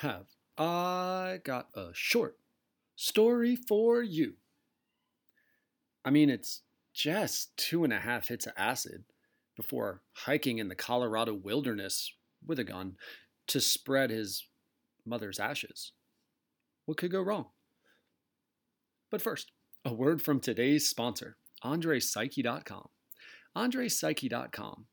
have 0.00 0.26
I 0.58 1.40
got 1.44 1.68
a 1.74 1.88
short 1.92 2.38
story 2.96 3.56
for 3.56 4.02
you. 4.02 4.34
I 6.04 6.10
mean, 6.10 6.30
it's 6.30 6.62
just 6.94 7.56
two 7.56 7.84
and 7.84 7.92
a 7.92 7.98
half 7.98 8.28
hits 8.28 8.46
of 8.46 8.54
acid 8.56 9.04
before 9.56 10.02
hiking 10.12 10.58
in 10.58 10.68
the 10.68 10.74
Colorado 10.74 11.34
wilderness 11.34 12.12
with 12.46 12.58
a 12.58 12.64
gun 12.64 12.96
to 13.48 13.60
spread 13.60 14.10
his 14.10 14.46
mother's 15.04 15.38
ashes. 15.38 15.92
What 16.86 16.96
could 16.96 17.10
go 17.10 17.22
wrong? 17.22 17.46
But 19.10 19.22
first, 19.22 19.52
a 19.84 19.92
word 19.92 20.22
from 20.22 20.40
today's 20.40 20.88
sponsor, 20.88 21.36
AndrePsyche.com. 21.64 22.88
AndrePsyche.com. 23.56 24.86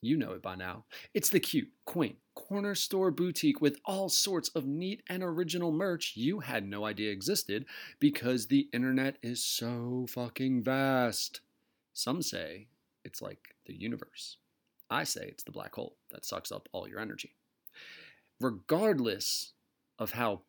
You 0.00 0.16
know 0.16 0.32
it 0.32 0.42
by 0.42 0.54
now. 0.54 0.84
It's 1.14 1.30
the 1.30 1.40
cute, 1.40 1.68
quaint, 1.86 2.16
corner 2.34 2.74
store 2.74 3.10
boutique 3.10 3.60
with 3.60 3.78
all 3.84 4.08
sorts 4.08 4.48
of 4.50 4.66
neat 4.66 5.02
and 5.08 5.22
original 5.22 5.72
merch 5.72 6.12
you 6.16 6.40
had 6.40 6.66
no 6.66 6.84
idea 6.84 7.10
existed 7.10 7.64
because 8.00 8.46
the 8.46 8.68
internet 8.72 9.16
is 9.22 9.44
so 9.44 10.06
fucking 10.08 10.62
vast. 10.62 11.40
Some 11.92 12.22
say 12.22 12.66
it's 13.04 13.22
like 13.22 13.54
the 13.66 13.74
universe. 13.74 14.36
I 14.90 15.04
say 15.04 15.26
it's 15.28 15.44
the 15.44 15.52
black 15.52 15.74
hole 15.74 15.96
that 16.10 16.24
sucks 16.24 16.52
up 16.52 16.68
all 16.72 16.88
your 16.88 17.00
energy. 17.00 17.34
Regardless 18.40 19.52
of 19.98 20.12
how 20.12 20.42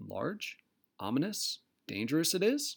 large, 0.00 0.58
ominous, 0.98 1.60
dangerous 1.86 2.34
it 2.34 2.42
is, 2.42 2.76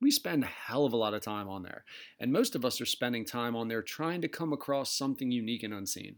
we 0.00 0.10
spend 0.10 0.44
a 0.44 0.48
hell 0.48 0.84
of 0.84 0.92
a 0.92 0.96
lot 0.98 1.14
of 1.14 1.22
time 1.22 1.48
on 1.48 1.62
there. 1.62 1.84
And 2.20 2.32
most 2.32 2.54
of 2.54 2.64
us 2.64 2.80
are 2.80 2.86
spending 2.86 3.24
time 3.24 3.56
on 3.56 3.68
there 3.68 3.82
trying 3.82 4.20
to 4.20 4.28
come 4.28 4.52
across 4.52 4.92
something 4.92 5.30
unique 5.30 5.62
and 5.62 5.72
unseen. 5.72 6.16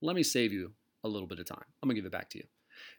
Let 0.00 0.14
me 0.14 0.22
save 0.22 0.52
you 0.52 0.72
a 1.04 1.08
little 1.08 1.28
bit 1.28 1.38
of 1.38 1.46
time. 1.46 1.64
I'm 1.82 1.88
going 1.88 1.96
to 1.96 2.00
give 2.00 2.06
it 2.06 2.12
back 2.12 2.30
to 2.30 2.38
you. 2.38 2.44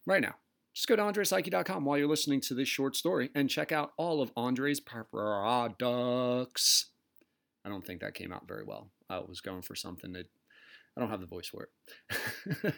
Right 0.06 0.22
now, 0.22 0.36
just 0.74 0.88
go 0.88 0.96
to 0.96 1.02
AndrePsyche.com 1.02 1.86
while 1.86 1.98
you're 1.98 2.08
listening 2.08 2.42
to 2.42 2.54
this 2.54 2.68
short 2.68 2.96
story 2.96 3.30
and 3.34 3.50
check 3.50 3.72
out 3.72 3.94
all 3.98 4.22
of 4.22 4.32
Andre's 4.36 4.80
products. 4.80 6.86
I 7.66 7.70
don't 7.70 7.86
think 7.86 8.02
that 8.02 8.14
came 8.14 8.32
out 8.32 8.48
very 8.48 8.64
well. 8.64 8.92
I 9.10 9.20
was 9.20 9.42
going 9.42 9.64
for 9.64 9.76
something 9.76 10.14
that 10.14 10.28
I 10.96 11.02
don't 11.02 11.10
have 11.10 11.22
the 11.22 11.26
voice 11.26 11.48
for 11.48 11.68
it. 11.68 12.76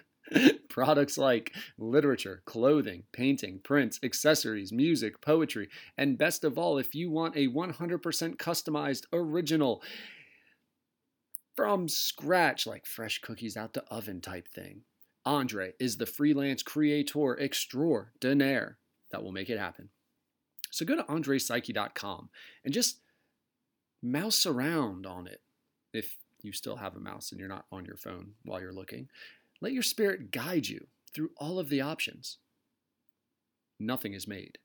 Products 0.70 1.18
like 1.18 1.54
literature, 1.78 2.42
clothing, 2.46 3.04
painting, 3.14 3.60
prints, 3.64 4.00
accessories, 4.04 4.72
music, 4.72 5.22
poetry, 5.22 5.70
and 5.98 6.18
best 6.18 6.44
of 6.44 6.58
all, 6.58 6.78
if 6.78 6.96
you 6.96 7.12
want 7.12 7.36
a 7.36 7.48
100% 7.48 8.38
customized 8.38 9.06
original 9.14 9.82
from 11.56 11.88
scratch, 11.88 12.68
like 12.68 12.86
fresh 12.86 13.20
cookies 13.20 13.58
out 13.58 13.74
the 13.74 13.84
oven 13.86 14.22
type 14.22 14.48
thing, 14.48 14.82
Andre 15.28 15.74
is 15.78 15.98
the 15.98 16.06
freelance 16.06 16.64
creator 16.64 17.38
extraordinaire 17.38 18.78
that 19.12 19.22
will 19.22 19.34
make 19.34 19.50
it 19.50 19.60
happen. 19.60 19.90
So 20.72 20.86
go 20.86 20.96
to 20.96 21.04
andrepsyche.com 21.04 22.30
and 22.64 22.74
just 22.74 23.02
mouse 24.02 24.46
around 24.46 25.06
on 25.06 25.28
it 25.28 25.42
if 25.94 26.16
you 26.42 26.54
still 26.54 26.78
have 26.78 26.96
a 26.96 27.02
mouse 27.02 27.32
and 27.32 27.40
you're 27.42 27.50
not 27.50 27.66
on 27.74 27.84
your 27.84 27.98
phone 27.98 28.36
while 28.46 28.62
you're 28.62 28.72
looking. 28.72 29.10
Let 29.60 29.74
your 29.74 29.84
spirit 29.84 30.32
guide 30.32 30.68
you 30.68 30.88
through 31.14 31.32
all 31.36 31.60
of 31.60 31.68
the 31.68 31.82
options. 31.82 32.38
Nothing 33.82 34.14
is 34.14 34.30
made. 34.30 34.60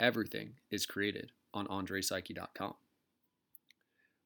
Everything 0.00 0.54
is 0.70 0.86
created 0.86 1.32
on 1.52 1.66
AndrePsyche.com. 1.66 2.74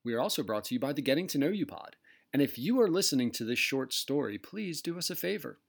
We 0.04 0.14
are 0.14 0.20
also 0.20 0.44
brought 0.44 0.64
to 0.64 0.74
you 0.74 0.78
by 0.78 0.92
the 0.92 1.02
Getting 1.02 1.26
to 1.28 1.38
Know 1.38 1.48
You 1.48 1.66
Pod. 1.66 1.96
And 2.32 2.42
if 2.42 2.58
you 2.58 2.80
are 2.80 2.90
listening 2.90 3.30
to 3.32 3.44
this 3.44 3.58
short 3.58 3.92
story, 3.92 4.38
please 4.38 4.82
do 4.82 4.98
us 4.98 5.08
a 5.08 5.16
favor. 5.16 5.60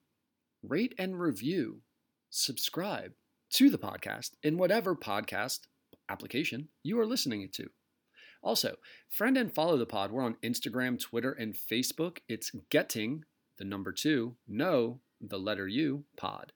Rate 0.62 0.94
and 0.98 1.20
review, 1.20 1.82
subscribe 2.30 3.14
to 3.52 3.70
the 3.70 3.78
podcast 3.78 4.32
in 4.44 4.58
whatever 4.58 4.96
podcast 4.96 5.62
application 6.10 6.68
you 6.84 7.00
are 7.00 7.06
listening 7.06 7.48
to. 7.54 7.70
Also, 8.42 8.76
friend 9.10 9.38
and 9.38 9.54
follow 9.54 9.78
the 9.78 9.86
pod. 9.86 10.12
We're 10.12 10.24
on 10.24 10.36
Instagram, 10.44 11.00
Twitter, 11.00 11.32
and 11.32 11.56
Facebook. 11.56 12.18
It's 12.28 12.52
Getting 12.70 13.24
the 13.58 13.66
number 13.66 13.92
two, 13.92 14.36
no, 14.48 15.02
the 15.22 15.40
letter 15.40 15.68
U 15.68 16.06
pod. 16.18 16.54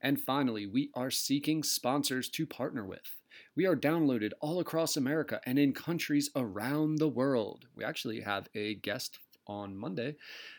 And 0.00 0.20
finally, 0.20 0.66
we 0.66 0.90
are 0.94 1.10
seeking 1.10 1.62
sponsors 1.62 2.28
to 2.30 2.46
partner 2.46 2.84
with. 2.84 3.16
We 3.56 3.66
are 3.66 3.76
downloaded 3.76 4.32
all 4.40 4.60
across 4.60 4.96
America 4.96 5.40
and 5.46 5.58
in 5.58 5.72
countries 5.72 6.30
around 6.34 6.96
the 6.96 7.08
world. 7.08 7.66
We 7.74 7.84
actually 7.84 8.20
have 8.20 8.48
a 8.54 8.74
guest 8.74 9.18
on 9.52 9.76
Monday 9.76 10.16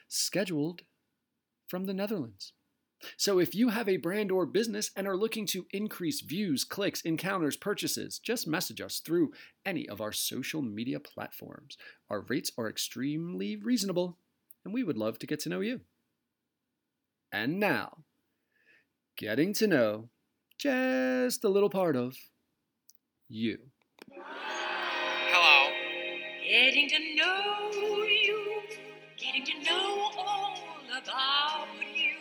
scheduled 0.07 0.83
from 1.67 1.85
the 1.85 1.93
Netherlands. 1.93 2.53
So 3.17 3.39
if 3.39 3.53
you 3.53 3.69
have 3.69 3.89
a 3.89 3.97
brand 3.97 4.31
or 4.31 4.45
business 4.45 4.91
and 4.95 5.07
are 5.07 5.17
looking 5.17 5.45
to 5.47 5.65
increase 5.71 6.21
views, 6.21 6.63
clicks, 6.63 7.01
encounters, 7.01 7.57
purchases, 7.57 8.19
just 8.19 8.47
message 8.47 8.79
us 8.79 8.99
through 8.99 9.33
any 9.65 9.89
of 9.89 9.99
our 9.99 10.13
social 10.13 10.61
media 10.61 10.99
platforms. 10.99 11.77
Our 12.09 12.21
rates 12.21 12.51
are 12.57 12.69
extremely 12.69 13.57
reasonable 13.57 14.17
and 14.63 14.73
we 14.73 14.83
would 14.83 14.97
love 14.97 15.19
to 15.19 15.27
get 15.27 15.41
to 15.41 15.49
know 15.49 15.59
you. 15.59 15.81
And 17.31 17.59
now, 17.59 18.03
getting 19.17 19.53
to 19.55 19.67
know 19.67 20.09
just 20.57 21.43
a 21.43 21.49
little 21.49 21.69
part 21.69 21.95
of 21.95 22.15
you. 23.27 23.57
Hello. 25.31 25.71
Getting 26.47 26.87
to 26.89 26.99
know 27.15 27.71
you, 27.72 27.72
getting 29.33 29.45
to 29.63 29.69
know 29.69 30.09
all 30.17 30.57
about 30.97 31.67
you, 31.95 32.13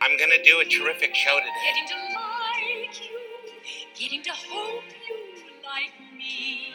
I'm 0.00 0.16
going 0.18 0.30
to 0.30 0.42
do 0.42 0.60
a 0.60 0.64
terrific 0.64 1.14
show 1.14 1.38
today. 1.38 1.50
getting 1.66 1.88
to 1.88 1.94
like 2.18 3.00
you, 3.02 3.18
getting 3.94 4.22
to 4.24 4.30
hope 4.30 4.84
you 5.08 5.16
like 5.64 5.92
me, 6.16 6.72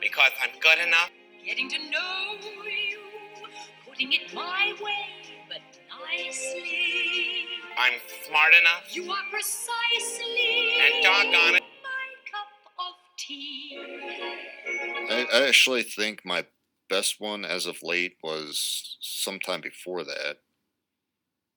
Because 0.00 0.30
I'm 0.42 0.50
good 0.60 0.78
enough. 0.86 1.10
getting 1.44 1.68
to 1.70 1.78
know 1.90 2.36
you, 2.66 2.98
putting 3.88 4.12
it 4.12 4.34
my 4.34 4.74
way, 4.82 5.06
but 5.48 5.60
nicely. 6.06 7.46
I'm 7.78 7.94
smart 8.28 8.52
enough. 8.60 8.94
You 8.94 9.10
are 9.10 9.24
precisely 9.30 10.74
And 10.80 11.02
doggone 11.02 11.54
it. 11.56 11.62
my 11.82 12.30
cup 12.30 12.48
of 12.78 12.94
tea. 13.16 13.78
I, 15.10 15.26
I 15.32 15.48
actually 15.48 15.82
think 15.82 16.22
my 16.24 16.44
best 16.92 17.20
one 17.20 17.46
as 17.46 17.64
of 17.64 17.82
late 17.82 18.16
was 18.22 18.98
sometime 19.00 19.62
before 19.62 20.04
that. 20.04 20.36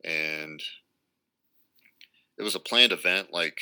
And 0.06 0.64
it 2.38 2.44
was 2.44 2.56
a 2.56 2.60
planned 2.60 2.94
event. 2.94 3.34
Like, 3.34 3.58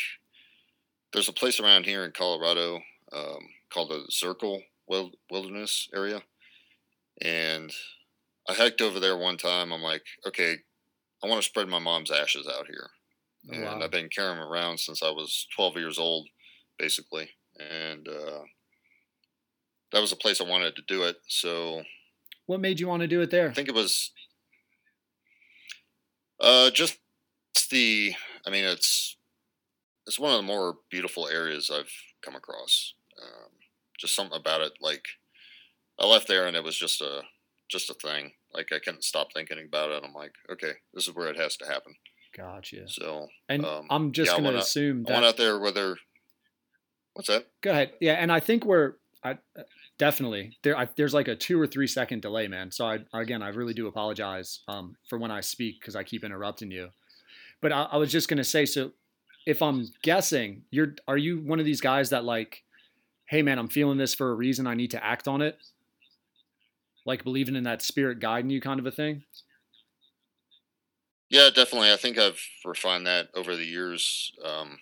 there's 1.11 1.29
a 1.29 1.33
place 1.33 1.59
around 1.59 1.85
here 1.85 2.05
in 2.05 2.11
Colorado 2.11 2.79
um, 3.11 3.39
called 3.71 3.89
the 3.89 4.05
Circle 4.09 4.61
Wilderness 4.87 5.89
Area. 5.95 6.21
And 7.21 7.73
I 8.47 8.53
hiked 8.53 8.81
over 8.81 8.99
there 8.99 9.17
one 9.17 9.37
time. 9.37 9.73
I'm 9.73 9.81
like, 9.81 10.03
okay, 10.27 10.57
I 11.23 11.27
want 11.27 11.41
to 11.41 11.47
spread 11.47 11.67
my 11.69 11.79
mom's 11.79 12.11
ashes 12.11 12.47
out 12.47 12.67
here. 12.67 12.89
Oh, 13.49 13.53
and 13.53 13.63
wow. 13.63 13.79
I've 13.81 13.91
been 13.91 14.09
carrying 14.09 14.37
them 14.37 14.47
around 14.47 14.79
since 14.79 15.01
I 15.01 15.09
was 15.09 15.47
12 15.55 15.77
years 15.77 15.97
old, 15.97 16.27
basically. 16.77 17.29
And 17.59 18.07
uh, 18.07 18.41
that 19.93 20.01
was 20.01 20.11
a 20.11 20.15
place 20.17 20.41
I 20.41 20.43
wanted 20.43 20.75
to 20.75 20.81
do 20.87 21.03
it. 21.03 21.17
So 21.27 21.83
What 22.47 22.59
made 22.59 22.79
you 22.81 22.87
want 22.89 23.01
to 23.01 23.07
do 23.07 23.21
it 23.21 23.29
there? 23.31 23.49
I 23.49 23.53
think 23.53 23.69
it 23.69 23.75
was 23.75 24.11
uh, 26.39 26.69
just 26.71 26.97
the. 27.69 28.13
I 28.45 28.49
mean, 28.49 28.65
it's 28.65 29.15
it's 30.07 30.19
one 30.19 30.31
of 30.31 30.37
the 30.37 30.43
more 30.47 30.75
beautiful 30.89 31.27
areas 31.27 31.71
I've 31.73 31.91
come 32.21 32.35
across. 32.35 32.93
Um, 33.21 33.49
just 33.97 34.15
something 34.15 34.37
about 34.37 34.61
it. 34.61 34.73
Like 34.81 35.05
I 35.99 36.05
left 36.05 36.27
there 36.27 36.47
and 36.47 36.57
it 36.57 36.63
was 36.63 36.77
just 36.77 37.01
a 37.01 37.21
just 37.69 37.89
a 37.89 37.93
thing. 37.93 38.33
Like 38.53 38.71
I 38.73 38.79
couldn't 38.79 39.03
stop 39.03 39.31
thinking 39.33 39.57
about 39.65 39.91
it. 39.91 40.03
I'm 40.05 40.13
like, 40.13 40.33
okay, 40.51 40.73
this 40.93 41.07
is 41.07 41.15
where 41.15 41.29
it 41.29 41.37
has 41.37 41.55
to 41.57 41.65
happen. 41.65 41.95
Gotcha. 42.35 42.87
So 42.89 43.27
And 43.47 43.63
um, 43.65 43.87
I'm 43.89 44.11
just 44.11 44.29
yeah, 44.31 44.33
going 44.33 44.43
to 44.43 44.47
went 44.49 44.57
out- 44.57 44.63
assume 44.63 45.05
I 45.07 45.11
went 45.13 45.25
out 45.25 45.37
there 45.37 45.59
whether. 45.59 45.97
What's 47.13 47.27
that? 47.29 47.45
Go 47.61 47.69
ahead. 47.69 47.93
Yeah, 48.01 48.13
and 48.13 48.31
I 48.31 48.39
think 48.39 48.65
we're 48.65 48.93
I 49.23 49.37
definitely 50.03 50.57
there. 50.63 50.77
I, 50.77 50.89
there's 50.97 51.13
like 51.13 51.29
a 51.29 51.35
two 51.35 51.57
or 51.57 51.65
three 51.65 51.87
second 51.87 52.21
delay, 52.21 52.49
man. 52.49 52.71
So 52.71 52.85
I 52.85 52.99
again, 53.13 53.41
I 53.41 53.47
really 53.49 53.73
do 53.73 53.87
apologize 53.87 54.59
um, 54.67 54.97
for 55.07 55.17
when 55.17 55.31
I 55.31 55.39
speak 55.39 55.79
because 55.79 55.95
I 55.95 56.03
keep 56.03 56.25
interrupting 56.25 56.71
you. 56.71 56.89
But 57.61 57.71
I, 57.71 57.83
I 57.83 57.95
was 57.95 58.11
just 58.11 58.27
going 58.27 58.37
to 58.37 58.43
say, 58.43 58.65
so 58.65 58.91
if 59.45 59.61
I'm 59.61 59.87
guessing, 60.01 60.63
you're 60.71 60.95
are 61.07 61.15
you 61.15 61.39
one 61.39 61.61
of 61.61 61.65
these 61.65 61.79
guys 61.79 62.09
that 62.09 62.25
like, 62.25 62.63
hey 63.27 63.41
man, 63.41 63.57
I'm 63.57 63.69
feeling 63.69 63.97
this 63.97 64.13
for 64.13 64.29
a 64.29 64.35
reason. 64.35 64.67
I 64.67 64.73
need 64.73 64.91
to 64.91 65.01
act 65.01 65.29
on 65.29 65.41
it. 65.41 65.57
Like 67.05 67.23
believing 67.23 67.55
in 67.55 67.63
that 67.63 67.81
spirit 67.81 68.19
guiding 68.19 68.49
you, 68.49 68.59
kind 68.59 68.81
of 68.81 68.85
a 68.85 68.91
thing. 68.91 69.23
Yeah, 71.29 71.49
definitely. 71.49 71.93
I 71.93 71.95
think 71.95 72.17
I've 72.17 72.41
refined 72.65 73.07
that 73.07 73.29
over 73.33 73.55
the 73.55 73.63
years 73.63 74.33
um, 74.43 74.79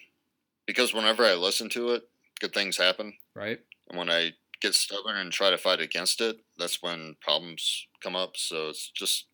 because 0.65 0.95
whenever 0.95 1.23
I 1.23 1.35
listen 1.35 1.69
to 1.69 1.91
it, 1.91 2.03
good 2.39 2.53
things 2.53 2.75
happen. 2.77 3.13
Right. 3.35 3.59
And 3.89 3.99
when 3.99 4.09
I 4.09 4.31
get 4.61 4.75
stubborn 4.75 5.17
and 5.17 5.31
try 5.31 5.49
to 5.49 5.57
fight 5.57 5.81
against 5.81 6.21
it, 6.21 6.37
that's 6.57 6.81
when 6.81 7.15
problems 7.21 7.87
come 8.01 8.15
up. 8.15 8.37
So 8.37 8.69
it's 8.69 8.89
just, 8.91 9.27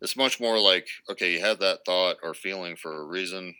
it's 0.00 0.16
much 0.16 0.40
more 0.40 0.58
like, 0.60 0.88
okay, 1.10 1.34
you 1.34 1.40
had 1.40 1.60
that 1.60 1.80
thought 1.86 2.18
or 2.22 2.34
feeling 2.34 2.76
for 2.76 3.00
a 3.00 3.06
reason. 3.06 3.56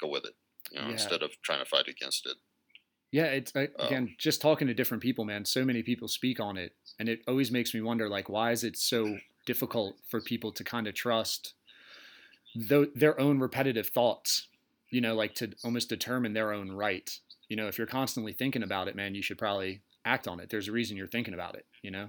go 0.00 0.08
with 0.08 0.24
it, 0.26 0.34
you 0.72 0.80
know, 0.80 0.88
Yeah. 0.88 0.90
instead 0.90 1.22
of 1.22 1.40
trying 1.42 1.60
to 1.60 1.64
fight 1.64 1.88
against 1.88 2.26
it. 2.26 2.36
Yeah, 3.12 3.26
it's 3.26 3.52
Um, 3.78 3.88
again 3.88 4.16
just 4.18 4.40
talking 4.40 4.66
to 4.66 4.74
different 4.74 5.02
people, 5.02 5.24
man. 5.24 5.44
So 5.44 5.64
many 5.64 5.82
people 5.82 6.08
speak 6.08 6.40
on 6.40 6.56
it, 6.56 6.76
and 6.98 7.08
it 7.08 7.22
always 7.28 7.50
makes 7.50 7.72
me 7.72 7.80
wonder, 7.80 8.08
like, 8.08 8.28
why 8.28 8.50
is 8.52 8.64
it 8.64 8.76
so 8.76 9.18
difficult 9.46 10.00
for 10.08 10.20
people 10.20 10.52
to 10.52 10.64
kind 10.64 10.86
of 10.88 10.94
trust 10.94 11.54
their 12.54 13.18
own 13.20 13.38
repetitive 13.40 13.88
thoughts? 13.88 14.48
You 14.90 15.00
know, 15.00 15.14
like 15.14 15.34
to 15.36 15.52
almost 15.64 15.88
determine 15.88 16.32
their 16.34 16.52
own 16.52 16.70
right. 16.70 17.18
You 17.48 17.56
know, 17.56 17.68
if 17.68 17.78
you're 17.78 17.86
constantly 17.86 18.32
thinking 18.32 18.62
about 18.62 18.88
it, 18.88 18.96
man, 18.96 19.14
you 19.14 19.22
should 19.22 19.38
probably 19.38 19.82
act 20.04 20.28
on 20.28 20.40
it. 20.40 20.50
There's 20.50 20.68
a 20.68 20.72
reason 20.72 20.96
you're 20.96 21.06
thinking 21.06 21.34
about 21.34 21.54
it. 21.56 21.66
You 21.82 21.90
know, 21.90 22.08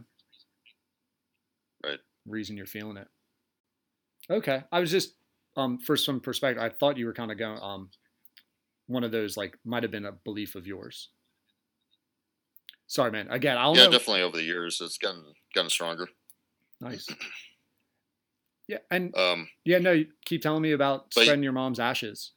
Right. 1.84 2.00
Reason 2.26 2.58
you're 2.58 2.66
feeling 2.66 2.98
it. 2.98 3.08
Okay, 4.30 4.64
I 4.72 4.80
was 4.80 4.90
just 4.92 5.14
um 5.56 5.78
for 5.80 5.96
some 5.96 6.20
perspective. 6.20 6.62
I 6.64 6.70
thought 6.70 6.98
you 6.98 7.06
were 7.06 7.14
kind 7.14 7.32
of 7.32 7.38
going 7.38 7.60
um 7.62 7.90
one 8.88 9.04
of 9.04 9.12
those 9.12 9.38
like 9.38 9.58
might 9.66 9.84
have 9.84 9.92
been 9.92 10.06
a 10.06 10.12
belief 10.12 10.56
of 10.56 10.66
yours. 10.68 11.10
Sorry, 12.88 13.12
man. 13.12 13.28
Again, 13.30 13.58
I'll 13.58 13.76
yeah, 13.76 13.86
know. 13.86 13.92
definitely 13.92 14.22
over 14.22 14.38
the 14.38 14.44
years 14.44 14.80
it's 14.82 14.98
gotten 14.98 15.24
gotten 15.54 15.70
stronger. 15.70 16.08
Nice. 16.82 17.08
Yeah, 18.68 18.80
and 18.90 19.16
Um, 19.16 19.48
yeah, 19.64 19.78
no, 19.78 19.92
you 19.92 20.08
keep 20.26 20.42
telling 20.42 20.64
me 20.64 20.72
about 20.72 21.12
but- 21.14 21.22
spreading 21.26 21.44
your 21.44 21.54
mom's 21.54 21.80
ashes. 21.80 22.32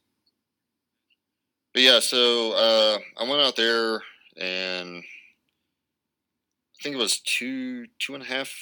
but 1.73 1.81
yeah, 1.81 2.01
so 2.01 2.53
uh, 2.53 2.99
I 3.19 3.27
went 3.27 3.41
out 3.41 3.57
there 3.57 4.03
and 4.37 5.03
I 6.79 6.83
think 6.83 6.95
it 6.95 6.99
was 6.99 7.21
two 7.21 7.87
two 7.99 8.15
and 8.15 8.23
a 8.23 8.27
half 8.27 8.55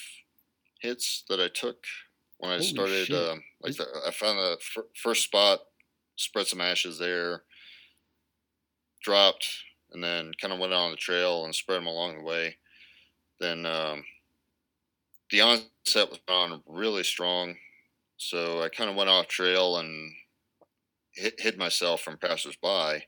hits 0.81 1.25
that 1.29 1.41
I 1.41 1.49
took 1.49 1.85
when 2.39 2.51
I 2.51 2.57
Holy 2.57 2.67
started. 2.67 3.11
Um, 3.13 3.43
like 3.61 3.77
the, 3.77 3.87
I 4.07 4.11
found 4.11 4.39
the 4.39 4.59
fir- 4.61 4.89
first 4.95 5.25
spot, 5.25 5.61
spread 6.17 6.47
some 6.47 6.61
ashes 6.61 6.99
there, 6.99 7.43
dropped, 9.03 9.47
and 9.93 10.03
then 10.03 10.33
kind 10.41 10.53
of 10.53 10.59
went 10.59 10.73
on 10.73 10.91
the 10.91 10.97
trail 10.97 11.45
and 11.45 11.55
spread 11.55 11.79
them 11.79 11.87
along 11.87 12.19
the 12.19 12.25
way. 12.25 12.57
Then 13.39 13.67
um, 13.67 14.05
the 15.31 15.43
onset 15.43 16.11
was 16.11 16.21
on 16.29 16.63
really 16.67 17.05
strong, 17.05 17.57
so 18.17 18.63
I 18.63 18.69
kind 18.69 18.89
of 18.89 18.97
went 18.97 19.11
off 19.11 19.29
trail 19.29 19.77
and 19.77 20.13
hid, 21.13 21.35
hid 21.39 21.59
myself 21.59 22.01
from 22.01 22.17
passersby. 22.19 23.05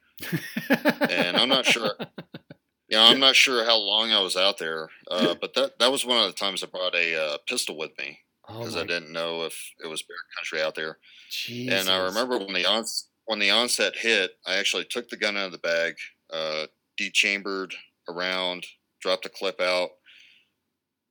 And 1.09 1.37
I'm 1.37 1.49
not 1.49 1.65
sure. 1.65 1.93
Yeah, 2.89 3.03
I'm 3.05 3.21
not 3.21 3.37
sure 3.37 3.65
how 3.65 3.77
long 3.77 4.13
I 4.13 4.21
was 4.21 4.37
out 4.37 4.59
there, 4.59 4.89
uh, 5.11 5.35
but 5.41 5.55
that 5.55 5.79
that 5.79 5.93
was 5.93 6.05
one 6.05 6.19
of 6.19 6.27
the 6.27 6.33
times 6.39 6.63
I 6.63 6.67
brought 6.67 6.95
a 6.95 7.35
uh, 7.35 7.39
pistol 7.47 7.77
with 7.77 7.91
me 7.99 8.19
Oh 8.49 8.59
because 8.59 8.75
my 8.75 8.83
I 8.83 8.85
didn't 8.85 9.13
know 9.13 9.43
if 9.45 9.73
it 9.83 9.89
was 9.89 10.03
bear 10.03 10.17
country 10.37 10.63
out 10.63 10.75
there. 10.75 10.99
Jesus. 11.31 11.81
And 11.81 11.91
I 11.91 12.05
remember 12.05 12.39
when 12.39 12.55
the 12.55 12.67
ons- 12.67 13.09
when 13.27 13.39
the 13.39 13.51
onset 13.51 13.95
hit, 13.97 14.33
I 14.47 14.57
actually 14.57 14.85
took 14.85 15.09
the 15.09 15.17
gun 15.17 15.37
out 15.37 15.47
of 15.47 15.53
the 15.53 15.59
bag, 15.59 15.97
uh, 16.33 16.67
dechambered 16.97 17.75
around, 18.09 18.67
dropped 19.01 19.25
the 19.25 19.29
clip 19.29 19.61
out, 19.61 19.91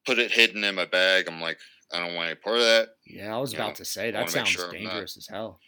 put 0.06 0.18
it 0.18 0.32
hidden 0.32 0.64
in 0.64 0.74
my 0.74 0.86
bag. 0.86 1.28
I'm 1.28 1.40
like, 1.40 1.60
I 1.94 2.00
don't 2.00 2.16
want 2.16 2.28
any 2.28 2.36
part 2.36 2.58
of 2.58 2.64
that. 2.64 2.90
Yeah, 3.06 3.36
I 3.36 3.40
was 3.40 3.54
you 3.54 3.60
about 3.60 3.70
know, 3.70 3.76
to 3.76 3.86
say 3.86 4.10
that 4.10 4.30
sounds 4.32 4.50
sure 4.50 4.72
dangerous 4.72 5.16
as 5.16 5.28
hell. 5.28 5.60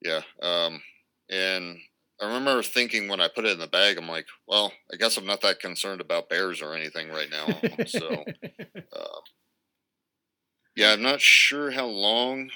Yeah. 0.00 0.22
Um, 0.40 0.82
and 1.28 1.78
I 2.22 2.26
remember 2.26 2.62
thinking 2.62 3.08
when 3.08 3.20
I 3.20 3.26
put 3.26 3.44
it 3.44 3.52
in 3.52 3.58
the 3.58 3.66
bag, 3.66 3.98
I'm 3.98 4.08
like, 4.08 4.26
well, 4.46 4.72
I 4.92 4.96
guess 4.96 5.16
I'm 5.16 5.26
not 5.26 5.40
that 5.40 5.58
concerned 5.58 6.00
about 6.00 6.28
bears 6.28 6.62
or 6.62 6.74
anything 6.74 7.08
right 7.10 7.28
now. 7.28 7.84
so, 7.86 8.24
uh, 8.92 9.20
yeah, 10.76 10.92
I'm 10.92 11.02
not 11.02 11.20
sure 11.20 11.72
how 11.72 11.86
long 11.86 12.50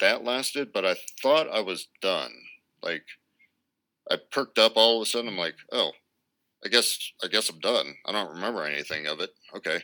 that 0.00 0.22
lasted, 0.22 0.70
but 0.72 0.84
I 0.84 0.96
thought 1.22 1.48
I 1.50 1.60
was 1.60 1.88
done. 2.02 2.32
Like, 2.82 3.04
I 4.10 4.18
perked 4.30 4.58
up 4.58 4.72
all 4.76 4.96
of 4.96 5.02
a 5.02 5.06
sudden. 5.06 5.28
I'm 5.28 5.38
like, 5.38 5.56
oh, 5.72 5.92
I 6.64 6.68
guess 6.68 6.98
I 7.24 7.28
guess 7.28 7.48
I'm 7.48 7.60
done. 7.60 7.94
I 8.04 8.12
don't 8.12 8.34
remember 8.34 8.64
anything 8.64 9.06
of 9.06 9.20
it. 9.20 9.30
Okay. 9.56 9.80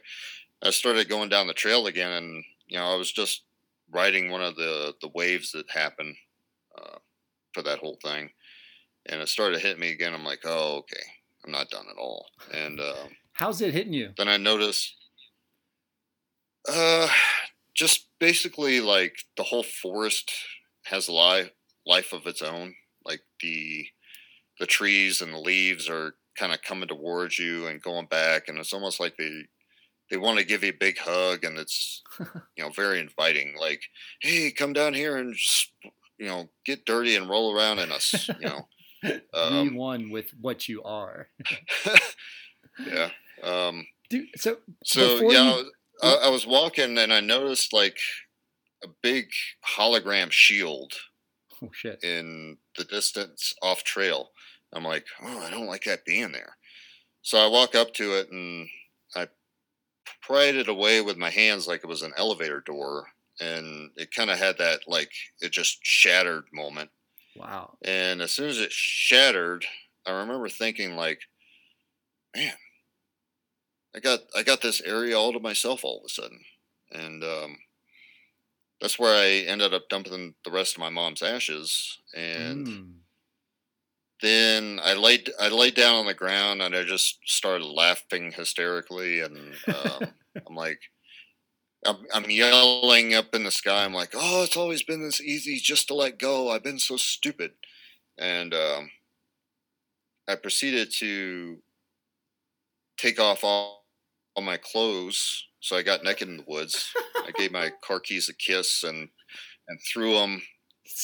I 0.62 0.70
started 0.70 1.08
going 1.08 1.28
down 1.28 1.46
the 1.46 1.54
trail 1.54 1.86
again, 1.86 2.12
and 2.12 2.44
you 2.66 2.78
know, 2.78 2.84
I 2.84 2.96
was 2.96 3.10
just 3.10 3.44
riding 3.90 4.30
one 4.30 4.42
of 4.42 4.56
the 4.56 4.94
the 5.00 5.10
waves 5.14 5.52
that 5.52 5.70
happened 5.70 6.16
uh, 6.76 6.98
for 7.52 7.62
that 7.62 7.78
whole 7.78 7.98
thing, 8.02 8.30
and 9.06 9.20
it 9.20 9.28
started 9.28 9.60
hitting 9.60 9.80
me 9.80 9.90
again. 9.90 10.14
I'm 10.14 10.24
like, 10.24 10.40
oh, 10.44 10.78
okay, 10.78 11.02
I'm 11.44 11.52
not 11.52 11.70
done 11.70 11.86
at 11.90 11.98
all. 11.98 12.26
And 12.52 12.80
um, 12.80 13.08
How's 13.34 13.60
it 13.60 13.74
hitting 13.74 13.92
you? 13.92 14.10
then 14.16 14.28
I 14.28 14.36
noticed, 14.36 14.94
uh, 16.68 17.08
just 17.74 18.06
basically 18.20 18.80
like 18.80 19.16
the 19.36 19.42
whole 19.42 19.62
forest 19.64 20.30
has 20.84 21.08
a 21.08 21.12
life 21.12 21.50
life 21.86 22.12
of 22.12 22.26
its 22.26 22.42
own. 22.42 22.74
Like 23.04 23.20
the 23.40 23.86
the 24.60 24.66
trees 24.66 25.20
and 25.20 25.32
the 25.32 25.38
leaves 25.38 25.88
are 25.88 26.14
kind 26.36 26.52
of 26.52 26.62
coming 26.62 26.88
towards 26.88 27.38
you 27.38 27.66
and 27.66 27.82
going 27.82 28.06
back, 28.06 28.48
and 28.48 28.58
it's 28.58 28.72
almost 28.72 29.00
like 29.00 29.16
they 29.16 29.42
they 30.10 30.16
want 30.18 30.38
to 30.38 30.44
give 30.44 30.62
you 30.62 30.70
a 30.70 30.78
big 30.78 30.98
hug, 30.98 31.44
and 31.44 31.58
it's 31.58 32.02
you 32.56 32.62
know 32.62 32.70
very 32.70 33.00
inviting. 33.00 33.54
Like, 33.58 33.82
hey, 34.20 34.52
come 34.52 34.72
down 34.72 34.94
here 34.94 35.16
and 35.16 35.34
just 35.34 35.72
you 36.18 36.26
know 36.26 36.50
get 36.64 36.84
dirty 36.84 37.16
and 37.16 37.28
roll 37.28 37.56
around 37.56 37.78
in 37.80 37.90
us. 37.90 38.28
You 38.40 38.48
know. 38.48 38.68
Be 39.02 39.20
Um, 39.34 39.74
one 39.74 40.10
with 40.10 40.30
what 40.40 40.68
you 40.68 40.82
are. 40.82 41.28
yeah. 42.86 43.10
Um, 43.42 43.86
Dude, 44.08 44.28
so 44.36 44.58
So 44.84 45.30
yeah, 45.30 45.44
you- 45.44 45.50
I, 45.50 45.56
was, 45.56 45.64
I, 46.02 46.14
I 46.26 46.28
was 46.30 46.46
walking 46.46 46.98
and 46.98 47.12
I 47.12 47.20
noticed 47.20 47.72
like 47.72 47.98
a 48.84 48.88
big 49.02 49.26
hologram 49.76 50.30
shield 50.30 50.92
oh 51.62 51.70
shit. 51.72 52.02
in 52.02 52.58
the 52.76 52.84
distance 52.84 53.54
off 53.62 53.84
trail. 53.84 54.30
I'm 54.72 54.84
like, 54.84 55.06
oh, 55.22 55.38
I 55.40 55.50
don't 55.50 55.66
like 55.66 55.84
that 55.84 56.04
being 56.04 56.32
there. 56.32 56.56
So 57.22 57.38
I 57.38 57.46
walk 57.46 57.74
up 57.74 57.92
to 57.94 58.18
it 58.18 58.30
and 58.32 58.68
I 59.14 59.28
pried 60.22 60.56
it 60.56 60.68
away 60.68 61.00
with 61.00 61.16
my 61.16 61.30
hands 61.30 61.66
like 61.66 61.84
it 61.84 61.88
was 61.88 62.02
an 62.02 62.12
elevator 62.16 62.60
door, 62.60 63.06
and 63.40 63.90
it 63.96 64.14
kind 64.14 64.30
of 64.30 64.38
had 64.38 64.58
that 64.58 64.80
like 64.88 65.12
it 65.40 65.52
just 65.52 65.78
shattered 65.82 66.44
moment. 66.52 66.90
Wow. 67.34 67.78
And 67.84 68.22
as 68.22 68.32
soon 68.32 68.48
as 68.48 68.58
it 68.58 68.72
shattered, 68.72 69.66
I 70.06 70.12
remember 70.12 70.48
thinking 70.48 70.96
like, 70.96 71.22
man, 72.34 72.56
I 73.94 74.00
got 74.00 74.20
I 74.34 74.42
got 74.42 74.60
this 74.60 74.80
area 74.82 75.18
all 75.18 75.32
to 75.32 75.40
myself 75.40 75.84
all 75.84 75.98
of 76.00 76.04
a 76.04 76.08
sudden. 76.08 76.44
And 76.90 77.22
um, 77.24 77.58
that's 78.80 78.98
where 78.98 79.14
I 79.16 79.28
ended 79.46 79.72
up 79.74 79.88
dumping 79.88 80.34
the 80.44 80.50
rest 80.50 80.74
of 80.74 80.80
my 80.80 80.90
mom's 80.90 81.22
ashes. 81.22 82.00
And 82.14 82.68
Mm. 82.68 83.02
then 84.20 84.78
I 84.82 84.94
laid 84.94 85.30
I 85.38 85.48
laid 85.48 85.74
down 85.74 85.96
on 85.96 86.06
the 86.06 86.14
ground 86.14 86.62
and 86.62 86.74
I 86.76 86.84
just 86.84 87.18
started 87.26 87.64
laughing 87.66 88.32
hysterically. 88.32 89.20
And 89.20 89.62
um, 89.68 90.14
I'm 90.46 90.54
like, 90.54 90.80
I'm, 91.84 91.96
I'm 92.14 92.30
yelling 92.30 93.14
up 93.14 93.34
in 93.34 93.44
the 93.44 93.50
sky. 93.50 93.84
I'm 93.84 93.94
like, 93.94 94.12
oh, 94.14 94.44
it's 94.44 94.56
always 94.56 94.82
been 94.82 95.02
this 95.02 95.20
easy 95.20 95.56
just 95.56 95.88
to 95.88 95.94
let 95.94 96.18
go. 96.18 96.50
I've 96.50 96.62
been 96.62 96.78
so 96.78 96.96
stupid. 96.96 97.52
And 98.18 98.54
um, 98.54 98.90
I 100.28 100.36
proceeded 100.36 100.92
to 100.98 101.58
take 102.96 103.18
off 103.18 103.42
all, 103.42 103.84
all 104.36 104.44
my 104.44 104.58
clothes. 104.58 105.46
So 105.60 105.76
I 105.76 105.82
got 105.82 106.04
naked 106.04 106.28
in 106.28 106.38
the 106.38 106.44
woods. 106.46 106.92
I 107.16 107.30
gave 107.36 107.52
my 107.52 107.70
car 107.84 108.00
keys 108.00 108.28
a 108.28 108.34
kiss 108.34 108.84
and 108.84 109.08
and 109.68 109.78
threw 109.80 110.14
them 110.14 110.42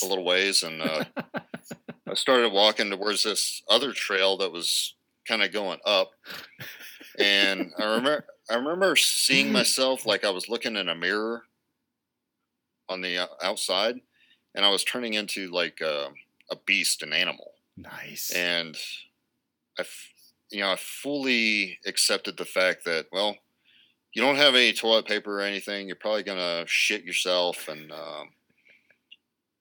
a 0.03 0.07
little 0.07 0.25
ways. 0.25 0.63
And 0.63 0.83
uh, 0.83 1.05
I 2.09 2.15
started 2.15 2.53
walking 2.53 2.91
towards 2.91 3.23
this 3.23 3.63
other 3.71 3.93
trail 3.93 4.37
that 4.39 4.53
was 4.53 4.95
kind 5.27 5.43
of 5.43 5.53
going 5.53 5.79
up. 5.85 6.11
And 7.19 7.73
I 7.79 7.85
remember 7.97 8.25
I 8.51 8.55
remember 8.55 8.97
seeing 8.97 9.53
myself 9.53 10.07
like 10.07 10.25
I 10.25 10.31
was 10.31 10.49
looking 10.49 10.77
in 10.77 10.89
a 10.89 10.95
mirror 10.95 11.43
on 12.89 13.03
the 13.03 13.29
outside, 13.43 14.01
and 14.55 14.65
I 14.65 14.71
was 14.71 14.85
turning 14.85 15.15
into 15.15 15.51
like 15.51 15.81
a, 15.81 16.09
a 16.51 16.57
beast, 16.65 17.03
an 17.03 17.13
animal. 17.13 17.53
Nice. 17.77 18.31
And 18.35 18.77
I, 19.79 19.83
f- 19.83 20.13
you 20.51 20.61
know, 20.61 20.73
I 20.73 20.77
fully 20.77 21.79
accepted 21.87 22.37
the 22.39 22.47
fact 22.47 22.85
that 22.87 23.07
well, 23.13 23.37
you 24.15 24.23
don't 24.23 24.37
have 24.37 24.55
any 24.55 24.73
toilet 24.73 25.07
paper 25.07 25.39
or 25.39 25.43
anything. 25.43 25.87
You're 25.87 25.97
probably 25.97 26.23
gonna 26.23 26.65
shit 26.67 27.05
yourself, 27.05 27.69
and 27.69 27.93
um, 27.93 28.31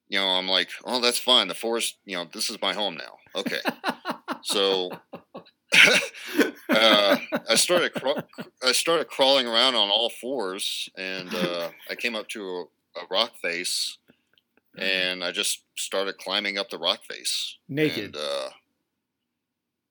you 0.07 0.17
know, 0.17 0.27
I'm 0.27 0.47
like, 0.47 0.69
oh, 0.85 1.01
that's 1.01 1.19
fine. 1.19 1.49
The 1.49 1.53
forest, 1.53 1.97
you 2.05 2.15
know, 2.15 2.25
this 2.31 2.49
is 2.49 2.61
my 2.61 2.73
home 2.73 2.95
now. 2.95 3.17
Okay, 3.35 3.59
so. 4.43 4.91
uh, 6.69 7.17
I 7.49 7.55
started 7.55 7.91
I 8.63 8.71
started 8.71 9.07
crawling 9.07 9.47
around 9.47 9.75
on 9.75 9.89
all 9.89 10.09
fours, 10.09 10.89
and 10.97 11.33
uh, 11.33 11.69
I 11.89 11.95
came 11.95 12.15
up 12.15 12.29
to 12.29 12.41
a, 12.95 12.99
a 12.99 13.07
rock 13.09 13.35
face, 13.35 13.97
and 14.77 15.23
I 15.23 15.31
just 15.31 15.63
started 15.75 16.17
climbing 16.17 16.57
up 16.57 16.69
the 16.69 16.77
rock 16.77 17.03
face. 17.03 17.57
Naked. 17.67 18.05
And, 18.05 18.15
uh, 18.15 18.49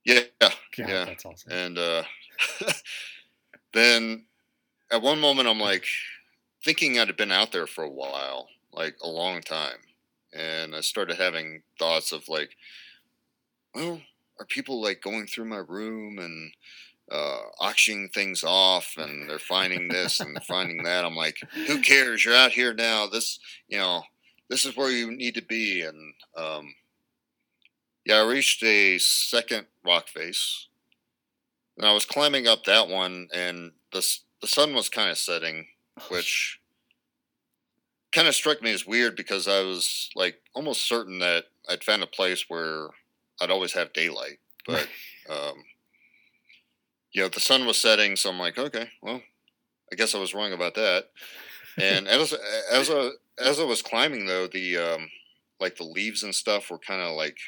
yeah, 0.04 0.20
God, 0.40 0.54
yeah. 0.78 1.04
that's 1.04 1.26
awesome. 1.26 1.52
and 1.52 1.78
uh, 1.78 2.02
then 3.74 4.24
at 4.90 5.02
one 5.02 5.20
moment 5.20 5.48
I'm 5.48 5.60
like 5.60 5.84
thinking 6.64 6.98
I'd 6.98 7.16
been 7.16 7.32
out 7.32 7.52
there 7.52 7.66
for 7.66 7.84
a 7.84 7.90
while, 7.90 8.48
like 8.72 8.96
a 9.02 9.08
long 9.08 9.40
time, 9.42 9.78
and 10.32 10.74
I 10.74 10.80
started 10.80 11.16
having 11.16 11.62
thoughts 11.78 12.12
of 12.12 12.28
like, 12.28 12.56
well, 13.74 14.00
are 14.38 14.46
people 14.46 14.82
like 14.82 15.00
going 15.02 15.26
through 15.26 15.46
my 15.46 15.62
room 15.68 16.18
and 16.18 16.52
uh, 17.10 17.40
auctioning 17.60 18.08
things 18.12 18.42
off, 18.44 18.94
and 18.96 19.28
they're 19.28 19.38
finding 19.38 19.88
this 19.88 20.20
and 20.20 20.34
they're 20.34 20.42
finding 20.42 20.82
that? 20.84 21.04
I'm 21.04 21.16
like, 21.16 21.38
who 21.66 21.80
cares? 21.80 22.24
You're 22.24 22.34
out 22.34 22.52
here 22.52 22.74
now. 22.74 23.06
This, 23.06 23.38
you 23.68 23.78
know, 23.78 24.02
this 24.48 24.64
is 24.64 24.76
where 24.76 24.90
you 24.90 25.10
need 25.10 25.34
to 25.34 25.42
be. 25.42 25.82
And 25.82 26.14
um, 26.36 26.74
yeah, 28.04 28.16
I 28.16 28.28
reached 28.28 28.62
a 28.62 28.98
second 28.98 29.66
rock 29.84 30.08
face, 30.08 30.68
and 31.76 31.86
I 31.86 31.92
was 31.92 32.04
climbing 32.04 32.46
up 32.46 32.64
that 32.64 32.88
one, 32.88 33.28
and 33.34 33.72
the 33.92 34.06
the 34.40 34.46
sun 34.46 34.74
was 34.74 34.88
kind 34.88 35.10
of 35.10 35.18
setting, 35.18 35.66
which 36.08 36.60
kind 38.12 38.28
of 38.28 38.34
struck 38.34 38.62
me 38.62 38.72
as 38.72 38.86
weird 38.86 39.16
because 39.16 39.48
I 39.48 39.60
was 39.62 40.10
like 40.14 40.40
almost 40.54 40.88
certain 40.88 41.18
that 41.18 41.44
I'd 41.68 41.84
found 41.84 42.02
a 42.02 42.06
place 42.06 42.46
where 42.48 42.88
I'd 43.40 43.50
always 43.50 43.72
have 43.74 43.92
daylight, 43.92 44.38
but 44.66 44.88
um, 45.30 45.64
you 47.12 47.22
know 47.22 47.28
the 47.28 47.40
sun 47.40 47.66
was 47.66 47.76
setting, 47.76 48.16
so 48.16 48.30
I'm 48.30 48.38
like, 48.38 48.58
okay, 48.58 48.88
well, 49.02 49.20
I 49.92 49.96
guess 49.96 50.14
I 50.14 50.18
was 50.18 50.34
wrong 50.34 50.52
about 50.52 50.74
that. 50.74 51.10
And 51.78 52.08
as 52.08 52.32
as 52.72 52.90
I, 52.90 53.10
as 53.38 53.60
I 53.60 53.64
was 53.64 53.82
climbing 53.82 54.26
though, 54.26 54.46
the 54.46 54.76
um, 54.78 55.10
like 55.60 55.76
the 55.76 55.84
leaves 55.84 56.22
and 56.22 56.34
stuff 56.34 56.70
were 56.70 56.78
kind 56.78 57.00
of 57.02 57.16
like 57.16 57.38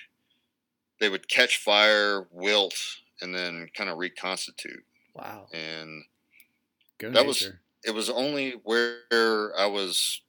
they 1.01 1.09
would 1.09 1.29
catch 1.29 1.59
fire, 1.59 2.27
wilt, 2.33 2.75
and 3.21 3.35
then 3.35 3.69
kind 3.75 3.89
of 3.89 3.99
reconstitute. 3.99 4.85
Wow. 5.15 5.47
And 5.53 6.05
Go 6.99 7.11
That 7.11 7.27
was- 7.27 7.51
it 7.85 7.93
was 7.93 8.11
only 8.11 8.53
where 8.65 9.53
I 9.57 9.67
was 9.67 10.21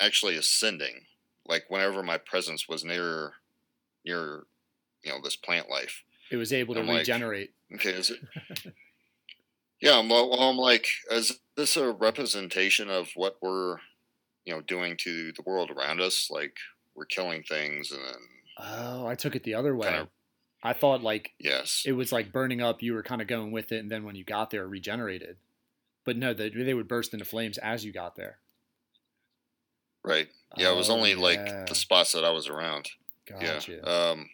actually 0.00 0.36
ascending, 0.36 1.04
like 1.46 1.64
whenever 1.68 2.02
my 2.02 2.16
presence 2.16 2.66
was 2.66 2.82
near 2.84 3.34
near 4.06 4.44
you 5.02 5.10
know 5.12 5.20
this 5.22 5.36
plant 5.36 5.68
life. 5.70 6.02
It 6.30 6.36
was 6.36 6.52
able 6.52 6.74
to 6.74 6.80
I'm 6.80 6.86
like- 6.86 6.98
regenerate. 6.98 7.52
Okay, 7.74 7.90
is 7.90 8.10
it? 8.10 8.20
yeah, 9.80 9.98
I'm, 9.98 10.08
well, 10.08 10.32
I'm 10.34 10.56
like, 10.56 10.86
is 11.10 11.38
this 11.56 11.76
a 11.76 11.92
representation 11.92 12.90
of 12.90 13.10
what 13.14 13.36
we're 13.40 13.78
you 14.44 14.54
know 14.54 14.60
doing 14.60 14.96
to 14.98 15.32
the 15.32 15.42
world 15.44 15.70
around 15.70 16.00
us? 16.00 16.28
Like 16.30 16.56
we're 16.94 17.04
killing 17.06 17.42
things, 17.42 17.90
and 17.90 18.00
then 18.04 18.20
Oh, 18.58 19.06
I 19.06 19.14
took 19.14 19.34
it 19.36 19.44
the 19.44 19.54
other 19.54 19.74
way. 19.76 19.88
Kind 19.88 20.00
of- 20.02 20.08
I 20.62 20.74
thought 20.74 21.02
like 21.02 21.32
yes, 21.38 21.84
it 21.86 21.92
was 21.92 22.12
like 22.12 22.32
burning 22.32 22.60
up. 22.60 22.82
You 22.82 22.92
were 22.92 23.02
kind 23.02 23.22
of 23.22 23.28
going 23.28 23.50
with 23.50 23.72
it, 23.72 23.78
and 23.78 23.90
then 23.90 24.04
when 24.04 24.14
you 24.14 24.24
got 24.24 24.50
there, 24.50 24.64
it 24.64 24.68
regenerated. 24.68 25.36
But 26.04 26.16
no, 26.18 26.34
they, 26.34 26.50
they 26.50 26.74
would 26.74 26.88
burst 26.88 27.12
into 27.14 27.24
flames 27.24 27.56
as 27.58 27.84
you 27.84 27.92
got 27.92 28.16
there. 28.16 28.38
right. 30.04 30.28
Yeah, 30.56 30.72
it 30.72 30.76
was 30.76 30.90
Oh, 30.90 30.94
only 30.96 31.14
like 31.14 31.66
the 31.66 31.74
spots 31.74 32.12
that 32.12 32.24
I 32.24 32.30
was 32.30 32.48
around. 32.48 32.88
Gotcha. 33.26 33.72
Yeah. 33.72 33.80
Um. 34.10 34.28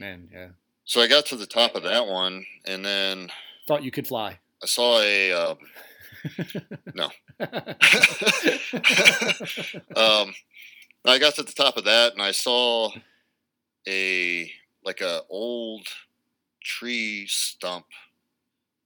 Man, 0.00 0.28
yeah. 0.32 0.48
So 0.84 1.00
I 1.00 1.08
got 1.08 1.26
to 1.26 1.36
the 1.36 1.46
top 1.46 1.74
of 1.74 1.82
that 1.84 2.06
one, 2.06 2.44
and 2.66 2.84
then 2.84 3.30
Thought 3.66 3.82
you 3.82 3.90
could 3.90 4.06
fly. 4.06 4.38
I 4.62 4.66
saw 4.66 5.00
a. 5.00 5.32
Um, 5.32 5.58
No. 6.94 7.04
um, 9.96 10.34
I 11.04 11.18
got 11.18 11.34
to 11.34 11.42
the 11.42 11.52
top 11.54 11.76
of 11.76 11.84
that 11.84 12.12
and 12.12 12.22
I 12.22 12.30
saw 12.30 12.90
a 13.86 14.50
like 14.84 15.00
a 15.00 15.22
old 15.28 15.86
tree 16.62 17.26
stump. 17.26 17.86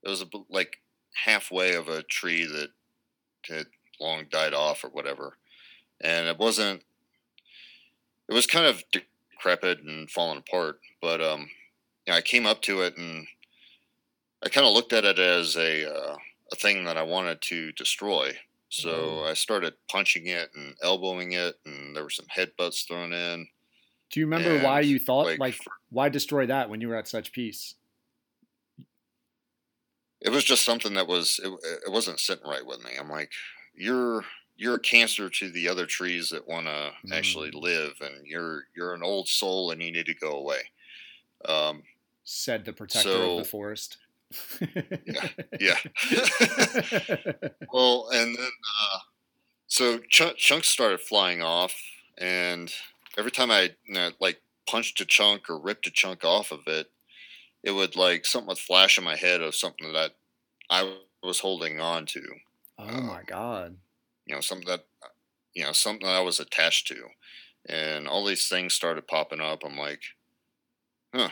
It 0.02 0.08
was 0.08 0.22
a, 0.22 0.26
like 0.48 0.78
halfway 1.24 1.74
of 1.74 1.88
a 1.88 2.02
tree 2.02 2.44
that 2.44 2.70
had 3.48 3.66
long 4.00 4.26
died 4.30 4.54
off 4.54 4.84
or 4.84 4.88
whatever, 4.88 5.36
and 6.00 6.28
it 6.28 6.38
wasn't. 6.38 6.82
It 8.28 8.34
was 8.34 8.46
kind 8.46 8.66
of 8.66 8.82
decrepit 9.38 9.80
and 9.84 10.10
falling 10.10 10.38
apart, 10.38 10.80
but 11.00 11.20
um, 11.20 11.48
yeah, 12.06 12.14
I 12.14 12.20
came 12.20 12.46
up 12.46 12.62
to 12.62 12.82
it 12.82 12.96
and 12.96 13.26
I 14.44 14.48
kind 14.48 14.66
of 14.66 14.72
looked 14.72 14.92
at 14.92 15.04
it 15.04 15.18
as 15.18 15.56
a 15.56 15.88
uh, 15.92 16.16
a 16.52 16.56
thing 16.56 16.84
that 16.84 16.96
I 16.96 17.02
wanted 17.02 17.40
to 17.42 17.72
destroy. 17.72 18.32
So 18.70 18.90
Oh. 18.90 19.24
I 19.24 19.34
started 19.34 19.74
punching 19.90 20.26
it 20.26 20.50
and 20.54 20.76
elbowing 20.82 21.32
it, 21.32 21.58
and 21.64 21.96
there 21.96 22.02
were 22.02 22.10
some 22.10 22.26
headbutts 22.26 22.86
thrown 22.86 23.12
in. 23.12 23.48
Do 24.10 24.20
you 24.20 24.26
remember 24.26 24.58
why 24.64 24.80
you 24.80 24.98
thought 24.98 25.26
like, 25.26 25.38
like, 25.38 25.58
why 25.90 26.08
destroy 26.08 26.46
that 26.46 26.70
when 26.70 26.80
you 26.80 26.88
were 26.88 26.96
at 26.96 27.08
such 27.08 27.32
peace? 27.32 27.74
It 30.20 30.30
was 30.30 30.44
just 30.44 30.64
something 30.64 30.94
that 30.94 31.06
was 31.06 31.40
it, 31.42 31.48
it 31.86 31.92
wasn't 31.92 32.20
sitting 32.20 32.48
right 32.48 32.64
with 32.66 32.82
me. 32.84 32.92
I'm 32.98 33.08
like, 33.08 33.30
you're 33.74 34.24
you're 34.58 34.74
a 34.74 34.80
cancer 34.80 35.30
to 35.30 35.50
the 35.50 35.68
other 35.68 35.86
trees 35.86 36.28
that 36.30 36.46
want 36.46 36.66
to 36.66 36.92
actually 37.14 37.50
Mm. 37.52 37.62
live, 37.62 37.94
and 38.02 38.26
you're 38.26 38.64
you're 38.76 38.92
an 38.94 39.02
old 39.02 39.28
soul, 39.28 39.70
and 39.70 39.82
you 39.82 39.90
need 39.92 40.06
to 40.06 40.14
go 40.14 40.32
away. 40.32 40.60
Um, 41.46 41.84
Said 42.24 42.64
the 42.66 42.72
protector 42.74 43.10
of 43.10 43.38
the 43.38 43.44
forest. 43.44 43.96
yeah. 45.06 45.28
yeah. 45.60 45.78
Well, 47.72 48.08
and 48.12 48.36
then 48.36 48.50
uh, 48.82 48.98
so 49.66 49.98
ch- 50.10 50.36
chunks 50.36 50.68
started 50.68 51.00
flying 51.00 51.42
off, 51.42 51.74
and 52.18 52.72
every 53.16 53.30
time 53.30 53.50
I 53.50 53.74
you 53.86 53.94
know, 53.94 54.10
like 54.20 54.40
punched 54.68 55.00
a 55.00 55.04
chunk 55.06 55.48
or 55.48 55.58
ripped 55.58 55.86
a 55.86 55.90
chunk 55.90 56.24
off 56.24 56.50
of 56.52 56.60
it, 56.66 56.90
it 57.62 57.72
would 57.72 57.96
like 57.96 58.26
something 58.26 58.48
would 58.48 58.58
flash 58.58 58.98
in 58.98 59.04
my 59.04 59.16
head 59.16 59.40
of 59.40 59.54
something 59.54 59.92
that 59.92 60.12
I 60.70 60.96
was 61.22 61.40
holding 61.40 61.80
on 61.80 62.06
to. 62.06 62.22
oh 62.78 63.00
my 63.00 63.22
god. 63.26 63.76
You 64.28 64.34
know, 64.36 64.40
something 64.40 64.68
that 64.68 64.86
you 65.54 65.64
know 65.64 65.72
something 65.72 66.06
that 66.06 66.16
I 66.16 66.20
was 66.20 66.40
attached 66.40 66.86
to, 66.88 67.08
and 67.66 68.06
all 68.06 68.24
these 68.24 68.48
things 68.48 68.74
started 68.74 69.08
popping 69.08 69.40
up. 69.40 69.62
I'm 69.64 69.76
like, 69.76 70.02
huh, 71.14 71.30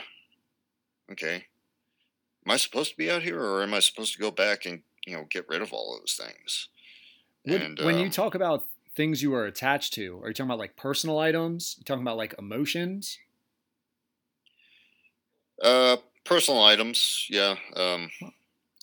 okay. 1.11 1.45
Am 2.45 2.51
I 2.51 2.57
supposed 2.57 2.91
to 2.91 2.97
be 2.97 3.11
out 3.11 3.23
here, 3.23 3.39
or 3.41 3.61
am 3.63 3.73
I 3.73 3.79
supposed 3.79 4.13
to 4.13 4.19
go 4.19 4.31
back 4.31 4.65
and 4.65 4.81
you 5.05 5.15
know 5.15 5.25
get 5.29 5.47
rid 5.49 5.61
of 5.61 5.73
all 5.73 5.97
those 5.99 6.19
things? 6.19 6.69
When, 7.43 7.61
And, 7.61 7.79
when 7.79 7.97
you 7.97 8.05
um, 8.05 8.11
talk 8.11 8.35
about 8.35 8.65
things 8.95 9.21
you 9.23 9.33
are 9.35 9.45
attached 9.45 9.93
to, 9.93 10.19
are 10.21 10.29
you 10.29 10.33
talking 10.33 10.49
about 10.49 10.59
like 10.59 10.75
personal 10.75 11.19
items? 11.19 11.75
Are 11.77 11.81
You 11.81 11.85
talking 11.85 12.01
about 12.03 12.17
like 12.17 12.35
emotions? 12.39 13.19
Uh, 15.61 15.97
personal 16.23 16.63
items, 16.63 17.25
yeah. 17.29 17.55
Um, 17.75 18.09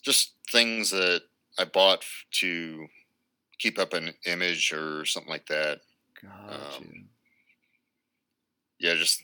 just 0.03 0.35
things 0.51 0.91
that 0.91 1.23
I 1.59 1.65
bought 1.65 2.05
to 2.33 2.87
keep 3.59 3.79
up 3.79 3.93
an 3.93 4.15
image 4.27 4.73
or 4.73 5.05
something 5.05 5.31
like 5.31 5.47
that. 5.47 5.81
Gotcha. 6.23 6.77
Um, 6.79 7.09
Yeah, 8.79 8.95
just 8.95 9.23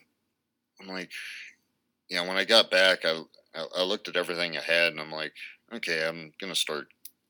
I'm 0.80 0.88
like, 0.88 1.10
you 2.08 2.16
know, 2.16 2.24
when 2.24 2.36
I 2.36 2.44
got 2.44 2.70
back, 2.70 3.04
I 3.04 3.22
I, 3.54 3.66
I 3.78 3.82
looked 3.82 4.08
at 4.08 4.16
everything 4.16 4.56
I 4.56 4.62
had, 4.62 4.92
and 4.92 5.00
I'm 5.00 5.12
like, 5.12 5.32
okay, 5.72 6.06
I'm 6.06 6.32
gonna 6.40 6.54
start, 6.54 6.88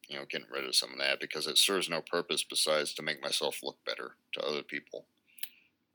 you 0.08 0.16
know, 0.16 0.24
getting 0.28 0.46
rid 0.52 0.64
of 0.64 0.74
some 0.74 0.92
of 0.92 0.98
that 0.98 1.20
because 1.20 1.46
it 1.46 1.58
serves 1.58 1.88
no 1.88 2.00
purpose 2.02 2.44
besides 2.44 2.94
to 2.94 3.02
make 3.02 3.22
myself 3.22 3.58
look 3.62 3.78
better 3.84 4.12
to 4.34 4.42
other 4.42 4.62
people. 4.62 5.06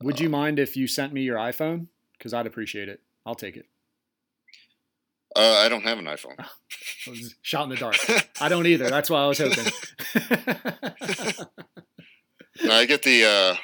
Would 0.02 0.20
you 0.20 0.26
um, 0.26 0.32
mind 0.32 0.58
if 0.58 0.76
you 0.76 0.86
sent 0.86 1.12
me 1.12 1.22
your 1.22 1.38
iPhone? 1.38 1.86
Because 2.18 2.34
I'd 2.34 2.46
appreciate 2.46 2.88
it. 2.88 3.00
I'll 3.24 3.34
take 3.34 3.56
it. 3.56 3.66
Uh, 5.34 5.62
I 5.64 5.68
don't 5.68 5.82
have 5.82 5.98
an 5.98 6.06
iPhone. 6.06 6.36
Shot 7.42 7.64
in 7.64 7.70
the 7.70 7.76
dark. 7.76 7.96
I 8.40 8.48
don't 8.48 8.66
either. 8.66 8.88
That's 8.88 9.10
why 9.10 9.22
I 9.22 9.26
was 9.26 9.38
hoping. 9.38 9.64
No, 12.62 12.72
I 12.72 12.86
get 12.86 13.02
the 13.02 13.24
uh, 13.24 13.56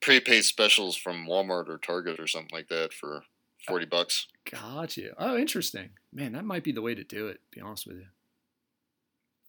prepaid 0.00 0.44
specials 0.44 0.96
from 0.96 1.26
Walmart 1.26 1.68
or 1.68 1.78
Target 1.78 2.20
or 2.20 2.26
something 2.28 2.50
like 2.52 2.68
that 2.68 2.92
for 2.92 3.24
forty 3.66 3.84
bucks. 3.86 4.28
Gotcha. 4.50 5.10
Oh, 5.18 5.36
interesting. 5.36 5.90
Man, 6.12 6.32
that 6.32 6.44
might 6.44 6.62
be 6.62 6.70
the 6.72 6.82
way 6.82 6.94
to 6.94 7.02
do 7.04 7.26
it. 7.26 7.34
To 7.34 7.40
be 7.50 7.60
honest 7.60 7.86
with 7.86 7.96
you. 7.96 8.06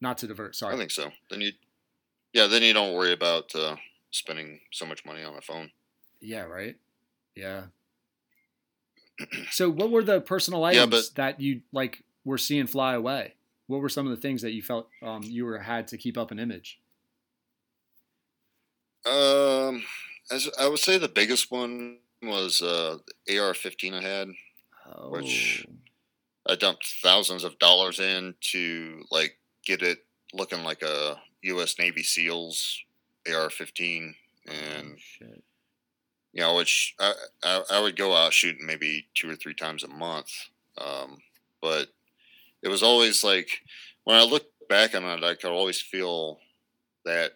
Not 0.01 0.17
to 0.19 0.27
divert. 0.27 0.55
Sorry. 0.55 0.73
I 0.73 0.77
think 0.77 0.91
so. 0.91 1.11
Then 1.29 1.41
you, 1.41 1.51
yeah, 2.33 2.47
then 2.47 2.63
you 2.63 2.73
don't 2.73 2.93
worry 2.95 3.13
about 3.13 3.53
uh, 3.53 3.75
spending 4.11 4.61
so 4.71 4.85
much 4.85 5.05
money 5.05 5.23
on 5.23 5.35
a 5.35 5.41
phone. 5.41 5.69
Yeah. 6.19 6.43
Right. 6.43 6.77
Yeah. 7.35 7.63
So, 9.51 9.69
what 9.69 9.91
were 9.91 10.03
the 10.03 10.19
personal 10.21 10.61
Yeah, 10.61 10.83
items 10.83 11.09
but- 11.09 11.15
that 11.15 11.41
you 11.41 11.61
like 11.71 12.03
were 12.25 12.37
seeing 12.39 12.65
fly 12.67 12.93
away? 12.95 13.33
What 13.69 13.81
were 13.81 13.89
some 13.89 14.07
of 14.07 14.09
the 14.09 14.19
things 14.19 14.41
that 14.41 14.53
you 14.53 14.63
felt 14.63 14.87
um, 15.03 15.21
you 15.21 15.45
were 15.45 15.59
had 15.59 15.87
to 15.89 15.97
keep 15.97 16.17
up 16.17 16.31
an 16.31 16.39
image? 16.39 16.79
Um, 19.05 19.83
as 20.31 20.49
I 20.59 20.67
would 20.67 20.79
say, 20.79 20.97
the 20.97 21.07
biggest 21.07 21.51
one 21.51 21.99
was 22.23 22.63
uh, 22.63 22.97
AR-15 23.29 23.93
I 23.93 24.01
had. 24.01 24.29
Oh, 24.91 25.11
Which- 25.11 25.67
I 26.47 26.55
dumped 26.55 26.87
thousands 27.03 27.43
of 27.43 27.59
dollars 27.59 27.99
in 27.99 28.33
to 28.53 29.03
like 29.11 29.37
get 29.63 29.83
it 29.83 29.99
looking 30.33 30.63
like 30.63 30.81
a 30.81 31.17
U.S. 31.43 31.77
Navy 31.77 32.01
SEALs 32.01 32.83
AR-15, 33.27 34.15
and 34.47 34.97
oh, 35.21 35.27
you 36.33 36.41
know, 36.41 36.55
which 36.55 36.95
I, 36.99 37.13
I, 37.43 37.63
I 37.69 37.79
would 37.81 37.95
go 37.95 38.15
out 38.15 38.33
shooting 38.33 38.65
maybe 38.65 39.05
two 39.13 39.29
or 39.29 39.35
three 39.35 39.53
times 39.53 39.83
a 39.83 39.87
month. 39.89 40.31
Um, 40.75 41.19
but 41.61 41.89
it 42.63 42.69
was 42.69 42.83
always 42.83 43.23
like 43.23 43.49
when 44.03 44.17
I 44.17 44.23
look 44.23 44.45
back 44.69 44.95
on 44.95 45.03
it, 45.03 45.23
I 45.23 45.35
could 45.35 45.51
always 45.51 45.81
feel 45.81 46.39
that 47.05 47.33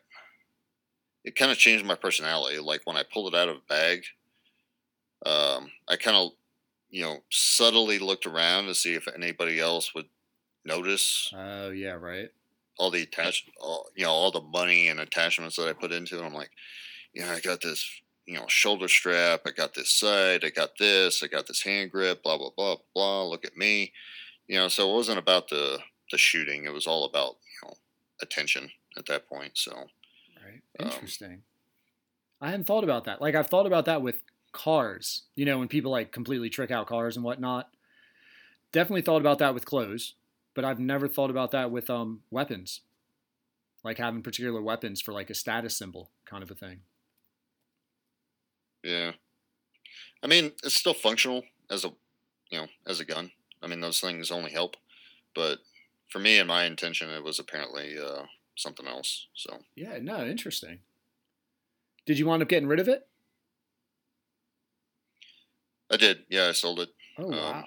it 1.24 1.36
kind 1.36 1.52
of 1.52 1.58
changed 1.58 1.86
my 1.86 1.96
personality. 1.96 2.60
Like 2.60 2.82
when 2.86 2.98
I 2.98 3.04
pulled 3.04 3.34
it 3.34 3.38
out 3.38 3.50
of 3.50 3.58
a 3.58 3.68
bag, 3.70 4.04
um, 5.26 5.72
I 5.88 5.96
kind 5.96 6.18
of, 6.18 6.32
you 6.90 7.02
know, 7.02 7.24
subtly 7.30 8.00
looked 8.00 8.26
around 8.26 8.66
to 8.66 8.76
see 8.76 8.94
if 8.94 9.08
anybody 9.08 9.60
else 9.60 9.94
would 9.96 10.08
notice 10.66 11.32
Oh 11.36 11.70
yeah, 11.72 11.94
right. 11.94 12.30
all 12.78 12.92
the 12.92 13.04
attach, 13.04 13.46
all, 13.60 13.90
you 13.96 14.06
know, 14.06 14.12
all 14.12 14.32
the 14.32 14.42
money 14.42 14.88
and 14.88 15.00
attachments 15.00 15.56
that 15.56 15.68
I 15.68 15.74
put 15.74 15.92
into 15.92 16.18
it. 16.20 16.26
I'm 16.26 16.34
like, 16.34 16.52
yeah, 17.14 17.32
I 17.32 17.40
got 17.40 17.62
this, 17.62 17.90
you 18.26 18.36
know, 18.36 18.46
shoulder 18.48 18.88
strap. 18.88 19.42
I 19.46 19.52
got 19.52 19.74
this 19.76 19.92
side. 19.92 20.44
I 20.44 20.50
got 20.50 20.78
this. 20.80 21.24
I 21.24 21.28
got 21.28 21.48
this 21.48 21.64
hand 21.64 21.92
grip. 21.92 22.24
Blah 22.24 22.38
blah 22.38 22.52
blah 22.56 22.78
blah. 22.94 23.24
Look 23.26 23.46
at 23.46 23.58
me, 23.58 23.94
you 24.48 24.58
know. 24.58 24.68
So 24.68 24.90
it 24.90 24.94
wasn't 24.94 25.20
about 25.20 25.50
the 25.50 25.80
the 26.12 26.18
shooting. 26.18 26.66
It 26.66 26.74
was 26.74 26.88
all 26.88 27.06
about 27.06 27.38
you 27.62 27.68
know 27.68 27.76
attention 28.22 28.72
at 28.98 29.06
that 29.08 29.28
point. 29.28 29.58
So 29.58 29.88
Right. 30.44 30.62
Um, 30.80 30.92
Interesting. 30.92 31.44
I 32.42 32.50
hadn't 32.50 32.66
thought 32.66 32.84
about 32.84 33.06
that. 33.06 33.22
Like 33.22 33.36
I've 33.36 33.48
thought 33.48 33.66
about 33.66 33.86
that 33.86 34.02
with 34.02 34.22
cars. 34.52 35.24
You 35.36 35.46
know, 35.46 35.60
when 35.60 35.68
people 35.68 35.92
like 35.92 36.12
completely 36.12 36.50
trick 36.50 36.72
out 36.72 36.88
cars 36.88 37.16
and 37.16 37.24
whatnot. 37.24 37.70
Definitely 38.72 39.04
thought 39.04 39.22
about 39.22 39.38
that 39.38 39.54
with 39.54 39.66
clothes, 39.66 40.16
but 40.56 40.66
I've 40.66 40.80
never 40.80 41.08
thought 41.08 41.30
about 41.30 41.52
that 41.52 41.72
with 41.72 41.90
um 41.90 42.24
weapons. 42.32 42.82
Like 43.84 43.98
having 43.98 44.24
particular 44.24 44.62
weapons 44.62 45.02
for 45.02 45.14
like 45.14 45.30
a 45.30 45.36
status 45.36 45.78
symbol 45.78 46.10
kind 46.26 46.44
of 46.44 46.52
a 46.52 46.56
thing. 46.56 46.82
yeah, 48.84 49.12
I 50.22 50.28
mean, 50.28 50.52
it's 50.64 50.76
still 50.76 50.94
functional 50.94 51.44
as 51.70 51.86
a 51.86 51.90
you 52.50 52.60
know 52.60 52.68
as 52.88 53.00
a 53.00 53.06
gun. 53.06 53.32
I 53.64 53.68
mean, 53.68 53.80
those 53.80 54.02
things 54.02 54.30
only 54.30 54.52
help, 54.52 54.76
but 55.34 55.60
for 56.10 56.20
me 56.20 56.38
and 56.38 56.48
my 56.48 56.66
intention, 56.66 57.10
it 57.10 57.24
was 57.24 57.40
apparently 57.40 57.98
uh, 57.98 58.24
something 58.56 58.88
else. 58.88 59.28
So 59.34 59.60
Yeah, 59.76 59.98
no, 60.02 60.26
interesting. 60.26 60.80
Did 62.06 62.20
you 62.20 62.28
wind 62.28 62.44
up 62.44 62.50
getting 62.50 62.68
rid 62.68 62.80
of 62.82 62.90
it? 62.90 63.08
I 65.90 65.98
did. 65.98 66.26
Yeah, 66.30 66.48
I 66.48 66.52
sold 66.52 66.80
it. 66.80 66.90
Oh 67.18 67.26
Um, 67.26 67.32
wow. 67.32 67.66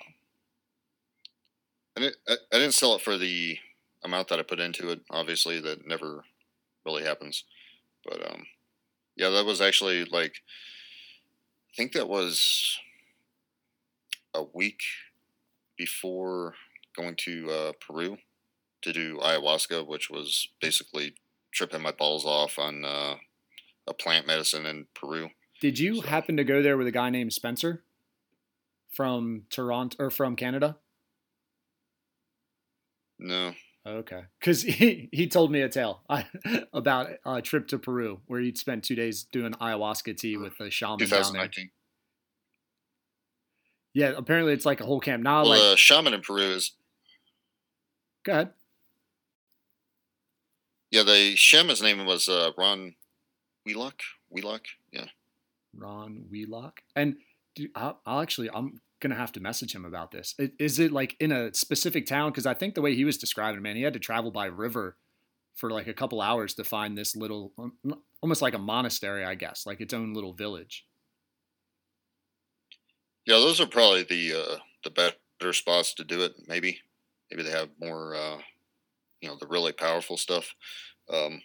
I 1.96 2.00
didn't, 2.00 2.16
I, 2.28 2.32
I 2.52 2.58
didn't 2.58 2.74
sell 2.74 2.94
it 2.94 3.02
for 3.02 3.16
the 3.16 3.58
amount 4.04 4.28
that 4.28 4.38
I 4.38 4.42
put 4.42 4.60
into 4.60 4.90
it. 4.90 5.00
Obviously, 5.10 5.60
that 5.60 5.86
never 5.86 6.24
really 6.84 7.04
happens. 7.04 7.44
But 8.04 8.30
um, 8.30 8.46
yeah, 9.16 9.30
that 9.30 9.46
was 9.46 9.60
actually 9.60 10.04
like, 10.04 10.36
I 11.72 11.76
think 11.76 11.92
that 11.92 12.08
was 12.08 12.78
a 14.34 14.42
week 14.42 14.82
before 15.76 16.54
going 16.96 17.16
to 17.16 17.50
uh, 17.50 17.72
Peru 17.80 18.18
to 18.82 18.92
do 18.92 19.18
ayahuasca, 19.18 19.86
which 19.86 20.10
was 20.10 20.48
basically 20.60 21.14
tripping 21.52 21.82
my 21.82 21.92
balls 21.92 22.24
off 22.24 22.58
on 22.58 22.84
uh, 22.84 23.16
a 23.86 23.94
plant 23.94 24.26
medicine 24.26 24.66
in 24.66 24.86
Peru. 24.94 25.30
Did 25.60 25.78
you 25.78 25.96
so- 25.96 26.08
happen 26.08 26.36
to 26.36 26.44
go 26.44 26.62
there 26.62 26.76
with 26.76 26.86
a 26.86 26.92
guy 26.92 27.10
named 27.10 27.32
Spencer 27.32 27.84
from 28.90 29.44
Toronto 29.50 29.96
or 29.98 30.10
from 30.10 30.36
Canada? 30.36 30.76
No, 33.18 33.54
Okay, 33.86 34.24
because 34.40 34.62
he, 34.62 35.08
he 35.12 35.28
told 35.28 35.52
me 35.52 35.60
a 35.60 35.68
tale 35.68 36.02
about 36.72 37.10
a 37.24 37.40
trip 37.40 37.68
to 37.68 37.78
Peru 37.78 38.20
where 38.26 38.40
he'd 38.40 38.58
spent 38.58 38.84
two 38.84 38.96
days 38.96 39.24
doing 39.24 39.52
ayahuasca 39.52 40.16
tea 40.16 40.36
with 40.36 40.58
a 40.60 40.70
shaman 40.70 40.98
down 40.98 41.08
there. 41.08 41.48
2019. 41.48 41.70
Yeah, 43.96 44.12
apparently 44.14 44.52
it's 44.52 44.66
like 44.66 44.82
a 44.82 44.84
whole 44.84 45.00
camp. 45.00 45.22
Now, 45.22 45.40
Well, 45.40 45.52
like, 45.52 45.60
uh, 45.72 45.74
shaman 45.74 46.12
in 46.12 46.20
Peru 46.20 46.42
is 46.42 46.72
go 48.24 48.32
ahead. 48.32 48.50
Yeah, 50.90 51.02
the 51.02 51.34
shaman's 51.34 51.80
name 51.80 52.04
was 52.04 52.28
uh, 52.28 52.50
Ron 52.58 52.94
Wheelock. 53.64 54.00
Wheelock, 54.28 54.66
yeah. 54.92 55.06
Ron 55.74 56.26
Wheelock. 56.30 56.82
And 56.94 57.16
do, 57.54 57.68
I'll, 57.74 57.98
I'll 58.04 58.20
actually, 58.20 58.50
I'm 58.50 58.82
gonna 59.00 59.14
have 59.14 59.32
to 59.32 59.40
message 59.40 59.74
him 59.74 59.86
about 59.86 60.10
this. 60.10 60.34
Is 60.58 60.78
it 60.78 60.92
like 60.92 61.16
in 61.18 61.32
a 61.32 61.54
specific 61.54 62.04
town? 62.04 62.32
Because 62.32 62.44
I 62.44 62.52
think 62.52 62.74
the 62.74 62.82
way 62.82 62.94
he 62.94 63.06
was 63.06 63.16
describing, 63.16 63.60
it, 63.60 63.62
man, 63.62 63.76
he 63.76 63.82
had 63.82 63.94
to 63.94 63.98
travel 63.98 64.30
by 64.30 64.44
river 64.44 64.98
for 65.54 65.70
like 65.70 65.86
a 65.86 65.94
couple 65.94 66.20
hours 66.20 66.52
to 66.56 66.64
find 66.64 66.98
this 66.98 67.16
little, 67.16 67.54
um, 67.58 67.72
almost 68.20 68.42
like 68.42 68.52
a 68.52 68.58
monastery, 68.58 69.24
I 69.24 69.36
guess, 69.36 69.64
like 69.64 69.80
its 69.80 69.94
own 69.94 70.12
little 70.12 70.34
village. 70.34 70.84
Yeah, 73.26 73.36
those 73.38 73.60
are 73.60 73.66
probably 73.66 74.04
the 74.04 74.32
uh, 74.34 74.58
the 74.84 74.90
better 74.90 75.52
spots 75.52 75.94
to 75.94 76.04
do 76.04 76.22
it. 76.22 76.34
Maybe, 76.46 76.80
maybe 77.30 77.42
they 77.42 77.50
have 77.50 77.70
more, 77.80 78.14
uh, 78.14 78.38
you 79.20 79.28
know, 79.28 79.36
the 79.40 79.46
really 79.48 79.72
powerful 79.72 80.16
stuff. 80.18 80.54
Um, 81.12 81.42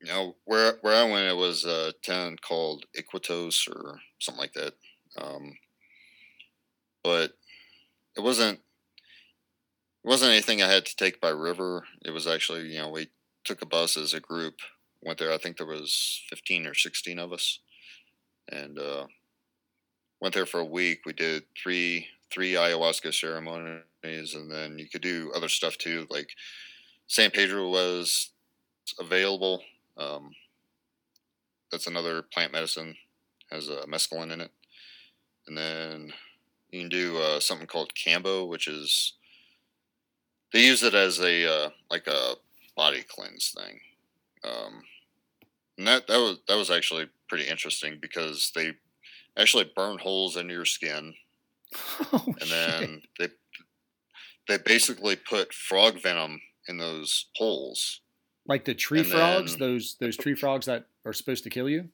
you 0.00 0.06
know, 0.08 0.36
where 0.44 0.78
where 0.80 0.94
I 0.94 1.10
went, 1.10 1.28
it 1.30 1.36
was 1.36 1.64
a 1.64 1.92
town 2.02 2.36
called 2.40 2.86
Iquitos 2.96 3.68
or 3.68 4.00
something 4.18 4.40
like 4.40 4.54
that. 4.54 4.74
Um, 5.18 5.54
but 7.02 7.32
it 8.16 8.20
wasn't 8.22 8.60
it 10.04 10.08
wasn't 10.08 10.30
anything 10.32 10.62
I 10.62 10.68
had 10.68 10.86
to 10.86 10.96
take 10.96 11.20
by 11.20 11.28
river. 11.30 11.84
It 12.04 12.10
was 12.10 12.26
actually, 12.26 12.68
you 12.72 12.78
know, 12.78 12.88
we 12.88 13.08
took 13.44 13.62
a 13.62 13.66
bus 13.66 13.96
as 13.96 14.14
a 14.14 14.20
group, 14.20 14.54
went 15.02 15.18
there. 15.18 15.32
I 15.32 15.38
think 15.38 15.56
there 15.56 15.66
was 15.66 16.22
fifteen 16.28 16.66
or 16.66 16.74
sixteen 16.74 17.18
of 17.18 17.32
us, 17.32 17.60
and 18.50 18.78
uh, 18.78 19.06
went 20.20 20.34
there 20.34 20.46
for 20.46 20.60
a 20.60 20.64
week. 20.64 21.00
We 21.04 21.12
did 21.12 21.44
three 21.60 22.06
three 22.30 22.52
ayahuasca 22.52 23.12
ceremonies, 23.12 24.34
and 24.34 24.50
then 24.50 24.78
you 24.78 24.88
could 24.88 25.02
do 25.02 25.32
other 25.34 25.48
stuff 25.48 25.76
too. 25.76 26.06
Like 26.10 26.30
San 27.06 27.30
Pedro 27.30 27.68
was 27.68 28.30
available. 28.98 29.62
Um, 29.96 30.30
that's 31.70 31.86
another 31.86 32.22
plant 32.22 32.52
medicine 32.52 32.96
has 33.50 33.68
a 33.68 33.86
mescaline 33.86 34.32
in 34.32 34.40
it, 34.40 34.52
and 35.46 35.56
then 35.56 36.12
you 36.70 36.80
can 36.80 36.88
do 36.88 37.18
uh, 37.18 37.40
something 37.40 37.66
called 37.66 37.94
Kambo, 37.94 38.48
which 38.48 38.68
is 38.68 39.14
they 40.52 40.64
use 40.64 40.82
it 40.82 40.94
as 40.94 41.20
a 41.20 41.46
uh, 41.46 41.70
like 41.90 42.06
a 42.06 42.34
body 42.76 43.04
cleanse 43.06 43.54
thing. 43.56 43.80
Um, 44.44 44.84
and 45.78 45.86
that 45.86 46.06
that 46.06 46.18
was 46.18 46.38
that 46.48 46.56
was 46.56 46.70
actually 46.70 47.08
pretty 47.28 47.48
interesting 47.48 47.98
because 48.00 48.52
they 48.54 48.72
actually 49.38 49.70
burn 49.76 49.98
holes 49.98 50.36
into 50.36 50.52
your 50.54 50.64
skin 50.64 51.14
oh, 52.12 52.34
and 52.40 52.48
shit. 52.48 52.50
then 52.50 53.02
they 53.18 53.28
they 54.48 54.58
basically 54.58 55.16
put 55.16 55.52
frog 55.54 56.00
venom 56.02 56.40
in 56.68 56.78
those 56.78 57.26
holes. 57.36 58.00
like 58.46 58.64
the 58.64 58.74
tree 58.74 59.00
and 59.00 59.08
frogs, 59.08 59.52
then- 59.56 59.60
those 59.60 59.96
those 60.00 60.16
tree 60.16 60.34
frogs 60.34 60.66
that 60.66 60.86
are 61.04 61.12
supposed 61.12 61.44
to 61.44 61.50
kill 61.50 61.68
you. 61.68 61.88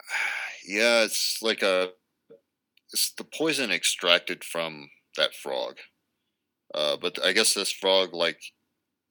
Yeah, 0.68 1.04
it's 1.04 1.40
like 1.42 1.62
a 1.62 1.90
it's 2.92 3.12
the 3.12 3.24
poison 3.24 3.70
extracted 3.70 4.42
from 4.44 4.90
that 5.16 5.34
frog. 5.34 5.76
Uh, 6.74 6.96
but 6.96 7.24
I 7.24 7.32
guess 7.32 7.54
this 7.54 7.70
frog, 7.72 8.12
like, 8.12 8.40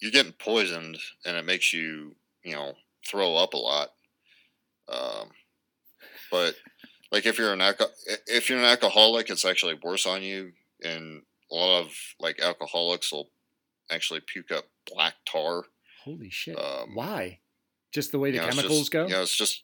you're 0.02 0.12
getting 0.12 0.34
poisoned, 0.34 0.98
and 1.26 1.38
it 1.38 1.46
makes 1.46 1.74
you, 1.74 2.16
you 2.44 2.54
know, 2.54 2.74
throw 3.08 3.36
up 3.38 3.54
a 3.54 3.58
lot. 3.58 3.95
Um, 4.88 5.30
but 6.32 6.56
like, 7.12 7.26
if 7.26 7.38
you're 7.38 7.54
an 7.54 7.60
alco- 7.60 7.92
if 8.28 8.50
you're 8.50 8.60
an 8.60 8.66
alcoholic, 8.66 9.30
it's 9.30 9.46
actually 9.46 9.78
worse 9.84 10.06
on 10.06 10.22
you, 10.24 10.52
and 10.84 11.22
a 11.52 11.56
lot 11.56 11.82
of 11.82 11.92
like 12.20 12.40
alcoholics 12.40 13.12
will 13.12 13.30
actually 13.92 14.22
puke 14.26 14.52
up 14.52 14.66
black 14.94 15.16
tar. 15.26 15.64
Holy 16.04 16.30
shit! 16.30 16.58
Um, 16.60 16.96
Why? 16.96 17.40
Just 17.94 18.12
the 18.12 18.20
way 18.20 18.32
the 18.32 18.36
You 18.38 18.42
know, 18.42 18.50
chemicals 18.50 18.80
just- 18.80 18.92
go. 18.92 19.08
Yeah, 19.08 19.22
it's 19.22 19.36
just. 19.36 19.64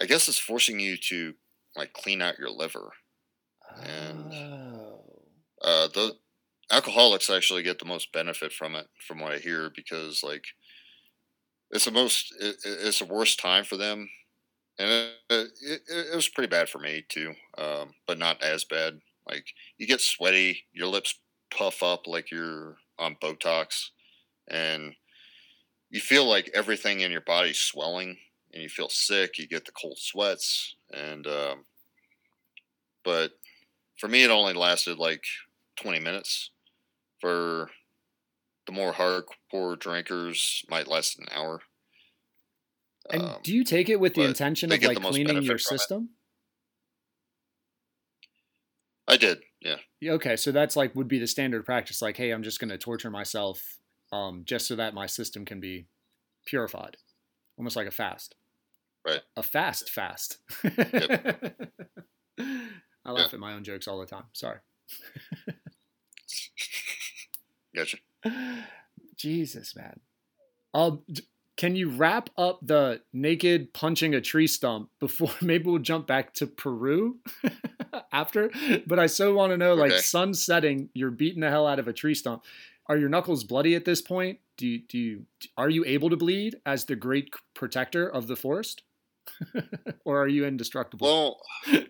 I 0.00 0.06
guess 0.06 0.26
it's 0.28 0.38
forcing 0.38 0.80
you 0.80 0.96
to 1.08 1.34
like 1.76 1.92
clean 1.92 2.20
out 2.22 2.38
your 2.38 2.50
liver. 2.50 2.92
and- 3.82 4.32
oh. 4.32 5.00
Uh, 5.62 5.88
the 5.88 6.12
alcoholics 6.70 7.30
actually 7.30 7.62
get 7.62 7.78
the 7.78 7.84
most 7.86 8.12
benefit 8.12 8.52
from 8.52 8.74
it, 8.74 8.86
from 9.06 9.18
what 9.20 9.32
I 9.32 9.38
hear, 9.38 9.70
because 9.74 10.22
like 10.22 10.44
it's 11.74 11.86
the 11.86 11.92
most, 11.92 12.34
it, 12.40 12.56
it- 12.64 12.78
it's 12.88 13.00
the 13.00 13.06
worst 13.06 13.40
time 13.40 13.64
for 13.64 13.78
them, 13.78 14.10
and 14.78 14.90
it, 14.90 15.12
it, 15.30 15.50
it, 15.62 15.82
it 16.12 16.16
was 16.16 16.28
pretty 16.28 16.48
bad 16.50 16.68
for 16.68 16.78
me 16.80 17.04
too, 17.08 17.34
um, 17.58 17.94
but 18.06 18.18
not 18.18 18.42
as 18.42 18.64
bad. 18.64 19.00
Like 19.28 19.46
you 19.78 19.86
get 19.86 20.00
sweaty, 20.02 20.66
your 20.72 20.88
lips 20.88 21.20
puff 21.56 21.82
up 21.82 22.06
like 22.06 22.30
you're 22.32 22.78
on 22.98 23.16
Botox, 23.22 23.90
and 24.48 24.94
you 25.90 26.00
feel 26.00 26.28
like 26.28 26.50
everything 26.54 27.00
in 27.00 27.12
your 27.12 27.20
body's 27.22 27.58
swelling, 27.58 28.18
and 28.52 28.62
you 28.62 28.68
feel 28.68 28.88
sick. 28.88 29.38
You 29.38 29.48
get 29.48 29.64
the 29.66 29.72
cold 29.72 29.98
sweats, 29.98 30.76
and 30.92 31.26
um, 31.26 31.64
but 33.04 33.32
for 33.98 34.08
me, 34.08 34.24
it 34.24 34.30
only 34.30 34.54
lasted 34.54 34.98
like 34.98 35.24
20 35.76 36.00
minutes. 36.00 36.50
For 37.20 37.70
the 38.66 38.72
more 38.72 38.92
hardcore 38.92 39.78
drinkers, 39.78 40.64
might 40.68 40.88
last 40.88 41.18
an 41.18 41.26
hour. 41.30 41.60
And 43.10 43.22
Um, 43.22 43.40
do 43.42 43.54
you 43.54 43.64
take 43.64 43.88
it 43.90 44.00
with 44.00 44.14
the 44.14 44.22
intention 44.22 44.72
of 44.72 44.82
like 44.82 45.00
cleaning 45.00 45.42
your 45.42 45.58
from 45.58 45.74
it. 45.74 45.78
system? 45.78 46.10
I 49.06 49.18
did, 49.18 49.42
yeah. 49.60 49.76
Yeah, 50.00 50.12
okay, 50.12 50.36
so 50.36 50.50
that's 50.50 50.76
like 50.76 50.94
would 50.94 51.08
be 51.08 51.18
the 51.18 51.26
standard 51.26 51.66
practice. 51.66 52.00
Like, 52.00 52.16
hey, 52.16 52.30
I'm 52.30 52.42
just 52.42 52.58
going 52.58 52.70
to 52.70 52.78
torture 52.78 53.10
myself 53.10 53.62
um, 54.12 54.44
just 54.46 54.66
so 54.66 54.76
that 54.76 54.94
my 54.94 55.04
system 55.06 55.44
can 55.44 55.60
be 55.60 55.86
purified, 56.46 56.96
almost 57.58 57.76
like 57.76 57.86
a 57.86 57.90
fast. 57.90 58.34
Right. 59.06 59.20
A 59.36 59.42
fast 59.42 59.90
fast. 59.90 60.38
I 60.64 61.52
laugh 63.10 63.34
at 63.34 63.40
my 63.40 63.52
own 63.52 63.62
jokes 63.64 63.86
all 63.86 64.00
the 64.00 64.06
time. 64.06 64.24
Sorry. 64.32 64.60
Gotcha. 67.76 67.98
Jesus, 69.16 69.76
man. 69.76 70.00
Um, 70.72 71.02
can 71.56 71.76
you 71.76 71.90
wrap 71.90 72.30
up 72.36 72.58
the 72.62 73.00
naked 73.12 73.72
punching 73.72 74.14
a 74.14 74.20
tree 74.20 74.46
stump 74.46 74.90
before 74.98 75.30
maybe 75.40 75.64
we'll 75.64 75.78
jump 75.78 76.06
back 76.06 76.34
to 76.34 76.46
Peru 76.46 77.18
after? 78.12 78.50
But 78.86 78.98
I 78.98 79.06
so 79.06 79.34
want 79.34 79.52
to 79.52 79.56
know, 79.56 79.74
like 79.74 79.92
sun 79.92 80.34
setting, 80.34 80.88
you're 80.94 81.10
beating 81.10 81.40
the 81.40 81.50
hell 81.50 81.66
out 81.66 81.78
of 81.78 81.88
a 81.88 81.92
tree 81.92 82.14
stump. 82.14 82.42
Are 82.86 82.96
your 82.96 83.08
knuckles 83.08 83.44
bloody 83.44 83.74
at 83.74 83.84
this 83.84 84.02
point? 84.02 84.40
Do 84.56 84.66
you, 84.66 84.82
do 84.88 84.98
you 84.98 85.26
are 85.56 85.70
you 85.70 85.84
able 85.84 86.10
to 86.10 86.16
bleed 86.16 86.56
as 86.66 86.84
the 86.84 86.96
great 86.96 87.32
protector 87.54 88.06
of 88.08 88.26
the 88.26 88.36
forest, 88.36 88.82
or 90.04 90.22
are 90.22 90.28
you 90.28 90.44
indestructible? 90.44 91.40
Well, 91.66 91.84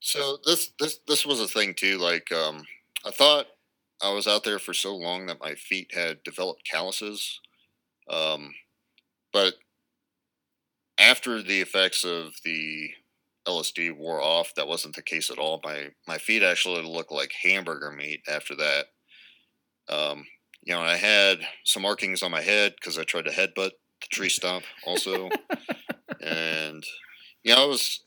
so 0.00 0.38
this 0.46 0.70
this 0.78 1.00
this 1.08 1.26
was 1.26 1.40
a 1.40 1.48
thing 1.48 1.74
too. 1.74 1.98
Like, 1.98 2.32
um, 2.32 2.62
I 3.04 3.10
thought 3.10 3.48
I 4.02 4.12
was 4.12 4.26
out 4.26 4.44
there 4.44 4.58
for 4.58 4.74
so 4.74 4.94
long 4.94 5.26
that 5.26 5.40
my 5.40 5.54
feet 5.54 5.92
had 5.94 6.22
developed 6.22 6.68
calluses, 6.70 7.40
um, 8.10 8.54
but 9.32 9.54
after 10.98 11.42
the 11.42 11.60
effects 11.60 12.04
of 12.04 12.34
the 12.44 12.90
LSD 13.46 13.96
wore 13.96 14.20
off, 14.20 14.54
that 14.54 14.68
wasn't 14.68 14.96
the 14.96 15.02
case 15.02 15.30
at 15.30 15.38
all. 15.38 15.60
My 15.64 15.90
my 16.06 16.18
feet 16.18 16.42
actually 16.42 16.82
looked 16.82 17.12
like 17.12 17.32
hamburger 17.42 17.90
meat 17.92 18.22
after 18.28 18.54
that. 18.56 18.86
Um, 19.88 20.26
you 20.62 20.74
know, 20.74 20.80
I 20.80 20.96
had 20.96 21.38
some 21.64 21.82
markings 21.82 22.22
on 22.22 22.30
my 22.32 22.42
head 22.42 22.74
because 22.74 22.98
I 22.98 23.04
tried 23.04 23.26
to 23.26 23.30
headbutt 23.30 23.70
the 24.00 24.06
tree 24.10 24.28
stump 24.28 24.64
also, 24.84 25.28
and 26.20 26.84
you 27.44 27.54
know, 27.54 27.62
I 27.62 27.66
was 27.66 28.00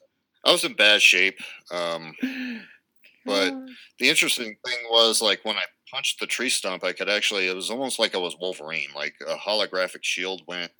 I 0.46 0.52
was 0.52 0.64
in 0.64 0.74
bad 0.74 1.02
shape. 1.02 1.40
Um, 1.72 2.14
but 3.26 3.54
the 4.00 4.10
interesting 4.10 4.56
thing 4.66 4.78
was 4.90 5.22
like 5.22 5.46
when 5.46 5.56
I 5.56 5.64
punched 5.92 6.20
the 6.20 6.28
tree 6.28 6.50
stump, 6.50 6.84
I 6.84 6.94
could 6.94 7.10
actually 7.10 7.48
it 7.48 7.56
was 7.56 7.70
almost 7.70 8.00
like 8.00 8.16
I 8.16 8.20
was 8.20 8.38
Wolverine. 8.40 8.90
Like 8.96 9.16
a 9.26 9.36
holographic 9.36 10.04
shield 10.04 10.44
went 10.48 10.72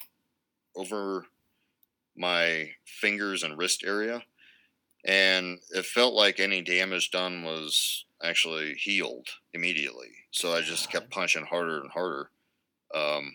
over 0.76 1.26
my 2.16 2.72
fingers 2.86 3.44
and 3.44 3.58
wrist 3.58 3.84
area, 3.86 4.24
and 5.06 5.60
it 5.72 5.86
felt 5.86 6.14
like 6.14 6.40
any 6.40 6.62
damage 6.62 7.12
done 7.12 7.44
was 7.44 8.06
actually 8.22 8.74
healed 8.74 9.28
immediately. 9.54 10.10
So 10.32 10.54
I 10.54 10.62
just 10.62 10.92
kept 10.92 11.12
punching 11.12 11.46
harder 11.46 11.80
and 11.80 11.90
harder. 11.92 12.30
Um, 12.94 13.34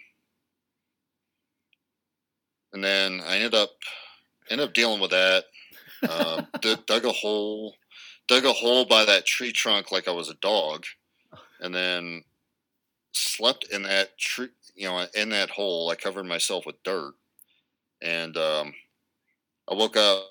and 2.72 2.82
then 2.82 3.20
I 3.26 3.36
ended 3.36 3.54
up 3.54 3.70
ended 4.50 4.68
up 4.68 4.74
dealing 4.74 5.00
with 5.00 5.12
that. 5.12 5.44
Um, 6.08 6.46
d- 6.60 6.76
dug 6.86 7.04
a 7.04 7.12
hole, 7.12 7.76
dug 8.28 8.44
a 8.44 8.52
hole 8.52 8.84
by 8.84 9.04
that 9.04 9.26
tree 9.26 9.52
trunk 9.52 9.90
like 9.90 10.08
I 10.08 10.12
was 10.12 10.28
a 10.28 10.34
dog, 10.34 10.84
and 11.64 11.74
then 11.74 12.22
slept 13.12 13.64
in 13.72 13.82
that 13.84 14.18
tree. 14.18 14.50
You 14.76 14.88
know, 14.88 15.06
in 15.14 15.30
that 15.30 15.50
hole, 15.50 15.90
I 15.90 15.96
covered 15.96 16.26
myself 16.26 16.66
with 16.66 16.82
dirt, 16.84 17.14
and 18.02 18.36
um, 18.36 18.74
I 19.68 19.74
woke 19.74 19.96
up. 19.96 20.26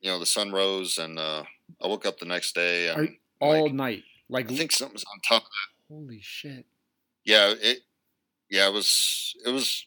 You 0.00 0.10
know, 0.10 0.18
the 0.18 0.26
sun 0.26 0.50
rose, 0.50 0.98
and 0.98 1.18
uh, 1.18 1.44
I 1.82 1.86
woke 1.86 2.06
up 2.06 2.18
the 2.18 2.26
next 2.26 2.54
day. 2.54 2.88
And 2.88 3.16
all 3.40 3.64
like, 3.64 3.72
night. 3.72 4.02
Like 4.28 4.50
I 4.50 4.56
think 4.56 4.72
something's 4.72 5.04
on 5.04 5.20
top. 5.20 5.42
Of 5.42 5.48
that. 5.48 5.94
Holy 5.94 6.20
shit. 6.22 6.66
Yeah, 7.24 7.54
it. 7.60 7.80
Yeah, 8.50 8.68
it 8.68 8.72
was. 8.72 9.34
It 9.44 9.50
was 9.50 9.86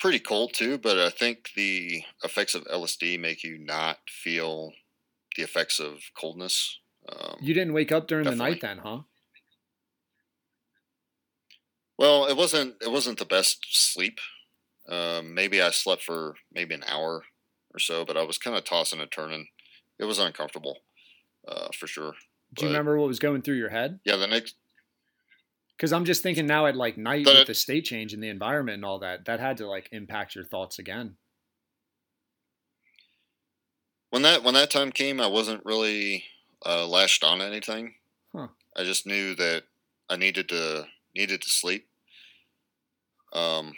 pretty 0.00 0.18
cold 0.18 0.52
too, 0.52 0.78
but 0.78 0.98
I 0.98 1.10
think 1.10 1.50
the 1.56 2.02
effects 2.22 2.54
of 2.54 2.64
LSD 2.64 3.18
make 3.18 3.42
you 3.42 3.58
not 3.58 3.98
feel 4.08 4.72
the 5.36 5.42
effects 5.42 5.80
of 5.80 6.00
coldness. 6.14 6.78
Um, 7.08 7.36
You 7.40 7.54
didn't 7.54 7.72
wake 7.72 7.92
up 7.92 8.08
during 8.08 8.24
the 8.24 8.34
night 8.34 8.60
then, 8.60 8.78
huh? 8.78 9.00
Well, 11.98 12.26
it 12.26 12.36
wasn't. 12.36 12.76
It 12.80 12.90
wasn't 12.90 13.18
the 13.18 13.24
best 13.24 13.58
sleep. 13.70 14.18
Um, 14.88 15.34
maybe 15.34 15.62
I 15.62 15.70
slept 15.70 16.02
for 16.02 16.34
maybe 16.52 16.74
an 16.74 16.84
hour 16.86 17.24
or 17.72 17.78
so, 17.78 18.04
but 18.04 18.16
I 18.16 18.22
was 18.22 18.38
kind 18.38 18.56
of 18.56 18.64
tossing 18.64 19.00
and 19.00 19.10
turning. 19.10 19.48
It 19.98 20.04
was 20.04 20.18
uncomfortable, 20.18 20.80
uh, 21.48 21.68
for 21.78 21.86
sure. 21.86 22.14
Do 22.54 22.64
you 22.66 22.70
remember 22.70 22.98
what 22.98 23.08
was 23.08 23.18
going 23.18 23.42
through 23.42 23.56
your 23.56 23.70
head? 23.70 24.00
Yeah, 24.04 24.16
the 24.16 24.26
next. 24.26 24.56
Because 25.76 25.92
I'm 25.92 26.04
just 26.04 26.22
thinking 26.22 26.46
now 26.46 26.66
at 26.66 26.76
like 26.76 26.96
night 26.96 27.24
But- 27.24 27.36
with 27.38 27.46
the 27.48 27.54
state 27.54 27.84
change 27.84 28.12
and 28.12 28.22
the 28.22 28.28
environment 28.28 28.76
and 28.76 28.84
all 28.84 28.98
that, 29.00 29.24
that 29.24 29.40
had 29.40 29.56
to 29.56 29.66
like 29.66 29.88
impact 29.90 30.34
your 30.36 30.44
thoughts 30.44 30.78
again. 30.78 31.16
when 34.10 34.22
that 34.22 34.44
when 34.44 34.54
that 34.54 34.70
time 34.70 34.92
came, 34.92 35.20
I 35.20 35.26
wasn't 35.26 35.64
really 35.64 36.24
uh, 36.64 36.86
lashed 36.86 37.24
on 37.24 37.40
anything. 37.40 37.94
Huh. 38.34 38.48
I 38.76 38.84
just 38.84 39.06
knew 39.06 39.34
that 39.34 39.64
I 40.08 40.16
needed 40.16 40.48
to 40.50 40.86
needed 41.14 41.42
to 41.42 41.48
sleep. 41.50 41.88
Um, 43.32 43.72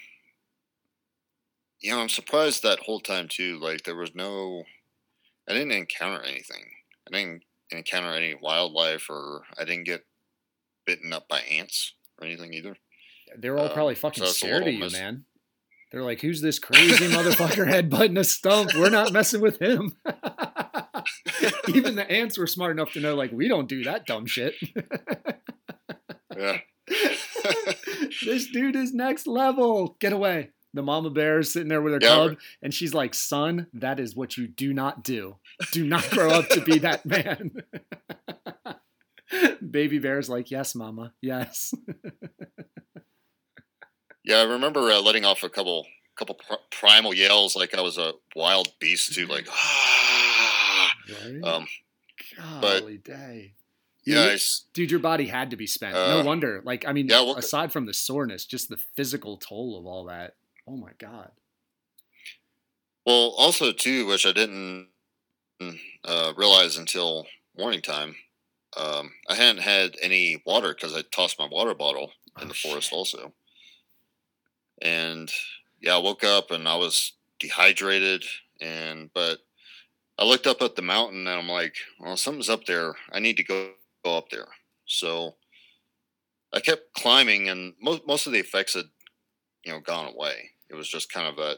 you 1.81 1.91
know, 1.93 2.01
I'm 2.01 2.09
surprised 2.09 2.63
that 2.63 2.81
whole 2.81 3.01
time 3.01 3.29
too. 3.29 3.59
Like 3.59 3.83
there 3.85 3.97
was 3.97 4.15
no, 4.15 4.65
I 5.49 5.53
didn't 5.53 5.73
encounter 5.73 6.23
anything. 6.25 6.65
I 7.07 7.17
didn't 7.17 7.43
encounter 7.71 8.13
any 8.13 8.35
wildlife, 8.35 9.09
or 9.11 9.43
I 9.59 9.65
didn't 9.65 9.85
get 9.85 10.05
bitten 10.85 11.13
up 11.13 11.29
by 11.29 11.41
ants 11.41 11.93
or 12.21 12.27
anything 12.27 12.53
either. 12.55 12.77
They're 13.37 13.59
all 13.59 13.67
Um, 13.67 13.73
probably 13.73 13.95
fucking 13.95 14.25
so 14.25 14.31
scared 14.31 14.63
of 14.67 14.73
you, 14.73 14.79
mis- 14.81 14.93
man. 14.93 15.25
They're 15.93 16.03
like, 16.03 16.21
"Who's 16.21 16.41
this 16.41 16.59
crazy 16.59 17.07
motherfucker 17.09 17.67
headbutting 17.67 18.19
a 18.19 18.25
stump? 18.25 18.75
We're 18.75 18.91
not 18.91 19.13
messing 19.13 19.41
with 19.41 19.61
him." 19.61 19.97
Even 21.69 21.95
the 21.95 22.07
ants 22.11 22.37
were 22.39 22.47
smart 22.47 22.73
enough 22.73 22.93
to 22.93 23.01
know, 23.01 23.15
like, 23.15 23.31
we 23.33 23.49
don't 23.49 23.69
do 23.69 23.85
that 23.85 24.07
dumb 24.07 24.27
shit. 24.27 24.55
Yeah. 26.37 26.59
this 28.25 28.49
dude 28.49 28.77
is 28.77 28.93
next 28.95 29.27
level. 29.27 29.97
Get 30.01 30.13
away. 30.13 30.51
The 30.75 30.83
mama 30.83 31.09
bear 31.11 31.39
is 31.39 31.53
sitting 31.53 31.69
there 31.69 31.81
with 31.81 31.95
her 31.95 31.99
Yeah, 32.03 32.09
cub, 32.09 32.37
and 32.61 32.75
she's 32.75 32.93
like, 32.93 33.15
"Son, 33.15 33.67
that 33.73 33.99
is 33.99 34.15
what 34.15 34.37
you 34.37 34.47
do 34.47 34.75
not 34.75 35.03
do. 35.03 35.37
Do 35.73 35.87
not 35.87 36.09
grow 36.11 36.31
up 36.31 36.49
to 36.51 36.61
be 36.61 36.79
that 36.81 37.07
man." 37.07 37.53
Baby 39.71 39.99
bear's 39.99 40.29
like, 40.29 40.51
"Yes, 40.51 40.75
mama. 40.75 41.15
Yes." 41.23 41.73
Yeah, 44.25 44.39
I 44.39 44.43
remember 44.45 44.91
uh, 44.91 45.01
letting 45.01 45.25
off 45.25 45.43
a 45.45 45.49
couple 45.49 45.87
couple 46.17 46.35
pr- 46.35 46.55
primal 46.71 47.15
yells 47.15 47.55
like 47.55 47.75
I 47.75 47.81
was 47.81 47.97
a 47.97 48.13
wild 48.35 48.69
beast 48.81 49.15
too, 49.15 49.27
like 49.27 49.47
ah. 49.51 50.93
Right? 51.25 51.43
Um, 51.45 51.67
but- 52.61 53.05
day. 53.05 53.55
Yeah, 54.07 54.23
I 54.35 54.39
dude, 54.73 54.91
your 54.91 55.01
body 55.01 55.27
had 55.27 55.51
to 55.51 55.57
be 55.57 55.67
spent. 55.67 55.95
no 55.95 56.21
Uh, 56.21 56.25
wonder. 56.25 56.63
Like, 56.65 56.87
I 56.87 56.93
mean, 56.93 57.09
yeah, 57.09 57.21
well- 57.21 57.37
aside 57.37 57.73
from 57.73 57.87
the 57.87 57.95
soreness, 57.95 58.45
just 58.47 58.69
the 58.69 58.77
physical 58.95 59.37
toll 59.37 59.79
of 59.79 59.87
all 59.87 60.05
that. 60.05 60.35
Oh 60.69 60.77
my 60.77 60.93
god. 60.99 61.31
well, 63.05 63.35
also 63.39 63.73
too, 63.73 64.07
which 64.07 64.27
I 64.27 64.33
didn't 64.33 64.89
uh, 66.05 66.33
realize 66.37 66.77
until 66.77 67.27
morning 67.57 67.81
time. 67.83 68.17
Um, 68.77 69.13
I 69.29 69.35
hadn't 69.37 69.63
had 69.63 69.97
any 70.03 70.43
water 70.45 70.75
because 70.75 70.95
I 70.95 71.03
tossed 71.03 71.39
my 71.39 71.47
water 71.47 71.75
bottle 71.75 72.13
in 72.39 72.45
Oh, 72.45 72.49
the 72.49 72.55
forest 72.55 72.91
shit. 72.91 72.97
also. 72.99 73.33
And 74.83 75.33
yeah, 75.81 75.95
I 75.95 75.99
woke 75.99 76.25
up 76.25 76.51
and 76.51 76.69
I 76.69 76.77
was 76.77 77.13
dehydrated, 77.39 78.25
and 78.61 79.11
but 79.15 79.39
I 80.19 80.25
looked 80.25 80.47
up 80.47 80.61
at 80.61 80.77
the 80.77 80.83
mountain 80.83 81.27
and 81.27 81.39
I'm 81.39 81.49
like, 81.49 81.77
well, 82.01 82.17
something's 82.17 82.51
up 82.51 82.65
there. 82.67 82.95
I 83.13 83.21
need 83.21 83.37
to 83.39 83.45
go 83.45 83.71
go 84.07 84.17
up 84.17 84.31
there. 84.31 84.49
So 84.87 85.35
I 86.53 86.61
kept 86.61 86.95
climbing, 86.95 87.49
and 87.49 87.75
most 87.81 88.07
most 88.07 88.27
of 88.27 88.33
the 88.33 88.39
effects 88.39 88.75
had 88.75 88.87
you 89.65 89.73
know 89.73 89.81
gone 89.81 90.07
away. 90.07 90.51
It 90.71 90.75
was 90.75 90.89
just 90.89 91.13
kind 91.13 91.27
of 91.27 91.39
a 91.39 91.57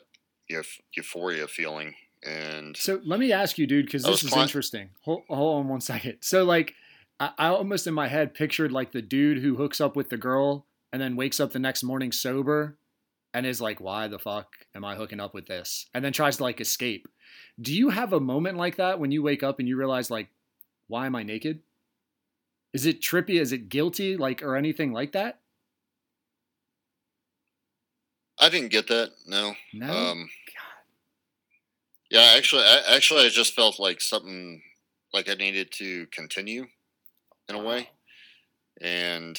euph- 0.53 0.81
euphoria 0.97 1.47
feeling, 1.47 1.95
and 2.23 2.77
So 2.77 3.01
let 3.05 3.21
me 3.21 3.33
ask 3.33 3.59
you, 3.59 3.67
dude, 3.67 3.87
because 3.87 4.03
this 4.03 4.23
is 4.23 4.31
cli- 4.31 4.43
interesting. 4.43 4.91
Hold, 5.03 5.23
hold 5.29 5.61
on 5.61 5.69
one 5.69 5.81
second. 5.81 6.19
So, 6.21 6.45
like, 6.45 6.75
I, 7.21 7.31
I 7.39 7.49
almost 7.49 7.87
in 7.87 7.95
my 7.95 8.09
head 8.09 8.35
pictured 8.35 8.73
like 8.73 8.93
the 8.93 9.03
dude 9.03 9.39
who 9.39 9.57
hooks 9.57 9.81
up 9.81 9.97
with 9.97 10.09
the 10.09 10.17
girl 10.17 10.67
and 10.93 11.01
then 11.01 11.17
wakes 11.17 11.41
up 11.41 11.53
the 11.53 11.59
next 11.59 11.83
morning 11.83 12.13
sober 12.13 12.79
and 13.35 13.47
is 13.47 13.61
like, 13.61 13.81
why 13.81 14.09
the 14.09 14.19
fuck 14.19 14.49
am 14.75 14.85
I 14.85 14.97
hooking 14.97 15.21
up 15.21 15.35
with 15.35 15.47
this? 15.47 15.87
And 15.95 16.05
then 16.05 16.13
tries 16.13 16.39
to 16.39 16.43
like 16.43 16.61
escape. 16.61 17.09
Do 17.61 17.75
you 17.75 17.91
have 17.91 18.13
a 18.13 18.21
moment 18.21 18.57
like 18.57 18.77
that 18.77 18.99
when 18.99 19.11
you 19.11 19.23
wake 19.23 19.43
up 19.43 19.59
and 19.59 19.69
you 19.69 19.77
realize, 19.77 20.11
like, 20.11 20.29
why 20.87 21.07
am 21.07 21.15
I 21.15 21.23
naked? 21.23 21.61
Is 22.73 22.87
it 22.87 23.01
trippy? 23.01 23.41
Is 23.41 23.53
it 23.53 23.69
guilty? 23.69 24.17
Like, 24.17 24.43
or 24.43 24.57
anything 24.57 24.93
like 24.93 25.13
that? 25.13 25.41
I 28.39 28.49
didn't 28.49 28.71
get 28.71 28.89
that. 28.89 29.11
No. 29.27 29.55
No. 29.73 29.87
Um, 29.87 30.19
God. 30.55 30.85
yeah, 32.11 32.35
actually, 32.37 32.63
I, 32.63 32.83
actually, 32.95 33.27
I 33.27 33.31
just 33.31 33.55
felt 33.55 33.81
like 33.81 34.01
something 34.01 34.63
like 35.13 35.29
I 35.29 35.35
needed 35.35 35.73
to 35.73 36.07
continue 36.13 36.67
in 37.49 37.55
a 37.55 37.63
way, 37.63 37.91
and 38.81 39.39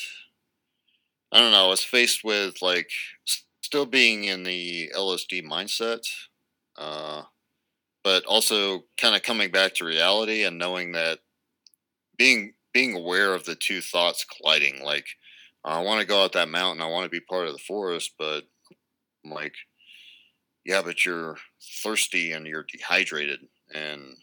I 1.31 1.39
don't 1.39 1.51
know. 1.51 1.65
I 1.65 1.69
was 1.69 1.83
faced 1.83 2.23
with 2.23 2.61
like 2.61 2.89
still 3.61 3.85
being 3.85 4.25
in 4.25 4.43
the 4.43 4.91
LSD 4.95 5.45
mindset, 5.45 6.01
uh, 6.77 7.23
but 8.03 8.25
also 8.25 8.83
kind 8.97 9.15
of 9.15 9.23
coming 9.23 9.51
back 9.51 9.75
to 9.75 9.85
reality 9.85 10.43
and 10.43 10.57
knowing 10.57 10.91
that 10.93 11.19
being 12.17 12.53
being 12.73 12.95
aware 12.95 13.33
of 13.33 13.45
the 13.45 13.55
two 13.55 13.81
thoughts 13.81 14.25
colliding. 14.25 14.83
Like, 14.83 15.07
I 15.63 15.81
want 15.81 16.01
to 16.01 16.07
go 16.07 16.23
out 16.23 16.33
that 16.33 16.49
mountain. 16.49 16.81
I 16.81 16.87
want 16.89 17.05
to 17.05 17.09
be 17.09 17.19
part 17.21 17.47
of 17.47 17.53
the 17.53 17.59
forest, 17.59 18.13
but 18.17 18.45
I'm 19.25 19.31
like, 19.31 19.55
yeah, 20.65 20.81
but 20.81 21.05
you're 21.05 21.37
thirsty 21.83 22.31
and 22.31 22.45
you're 22.45 22.63
dehydrated, 22.63 23.39
and 23.73 24.17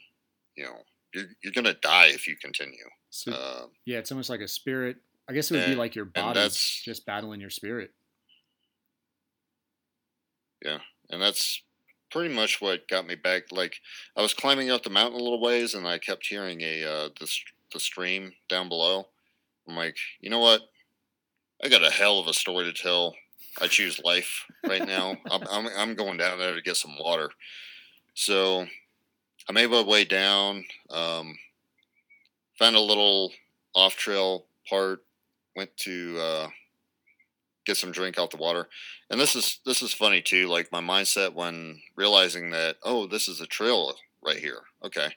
you 0.57 0.65
know 0.65 0.83
you're 1.15 1.27
you're 1.43 1.53
gonna 1.53 1.75
die 1.75 2.09
if 2.09 2.27
you 2.27 2.37
continue. 2.37 2.85
So, 3.11 3.33
Uh, 3.33 3.67
yeah, 3.87 3.99
it's 3.99 4.13
almost 4.13 4.31
like 4.31 4.41
a 4.41 4.49
spirit. 4.49 4.99
I 5.29 5.33
guess 5.33 5.51
it 5.51 5.55
would 5.57 5.65
be 5.67 5.75
like 5.75 5.95
your 5.95 6.05
and 6.05 6.13
body 6.15 6.49
just 6.49 7.07
battling 7.07 7.41
your 7.41 7.51
spirit. 7.51 7.93
Yeah, 10.65 10.81
and 11.11 11.21
that's 11.21 11.63
pretty 12.11 12.35
much 12.35 12.61
what 12.61 12.89
got 12.89 13.07
me 13.07 13.15
back. 13.15 13.53
Like 13.53 13.81
I 14.17 14.23
was 14.23 14.35
climbing 14.35 14.71
up 14.71 14.83
the 14.83 14.91
mountain 14.91 15.21
a 15.21 15.23
little 15.23 15.41
ways, 15.41 15.75
and 15.75 15.87
I 15.87 15.99
kept 15.99 16.27
hearing 16.27 16.61
a 16.63 16.85
uh, 16.85 17.09
the 17.19 17.27
st- 17.27 17.53
the 17.73 17.81
stream 17.81 18.33
down 18.49 18.69
below. 18.69 19.07
I'm 19.69 19.77
like, 19.77 19.97
you 20.21 20.31
know 20.31 20.41
what? 20.41 20.63
I 21.63 21.69
got 21.69 21.85
a 21.85 21.91
hell 21.91 22.19
of 22.19 22.29
a 22.29 22.35
story 22.35 22.65
to 22.65 22.73
tell. 22.73 23.15
I 23.61 23.67
choose 23.67 24.01
life 24.05 24.45
right 24.67 24.87
now. 24.87 25.17
I'm, 25.31 25.43
I'm 25.51 25.69
I'm 25.77 25.95
going 25.95 26.19
down 26.19 26.39
there 26.39 26.55
to 26.55 26.63
get 26.63 26.77
some 26.77 26.99
water. 26.99 27.31
So 28.15 28.67
I 29.49 29.53
made 29.53 29.71
my 29.71 29.83
way 29.83 30.05
down. 30.05 30.65
Um, 30.91 31.37
found 32.59 32.77
a 32.77 32.81
little 32.81 33.33
off 33.75 33.97
trail 33.97 34.45
part. 34.69 35.01
Went 35.57 35.75
to 35.79 36.19
uh, 36.21 36.49
get 37.67 37.77
some 37.77 37.93
drink 37.93 38.19
out 38.19 38.31
the 38.31 38.37
water 38.37 38.69
and 39.11 39.21
this 39.21 39.35
is 39.35 39.61
this 39.67 39.83
is 39.83 39.93
funny 39.93 40.23
too 40.23 40.47
like 40.49 40.73
my 40.73 40.81
mindset 40.81 41.35
when 41.35 41.81
realizing 41.97 42.51
that 42.51 42.77
oh 42.85 43.07
this 43.07 43.29
is 43.29 43.41
a 43.41 43.47
trail 43.47 43.95
right 44.25 44.39
here 44.39 44.61
okay 44.85 45.09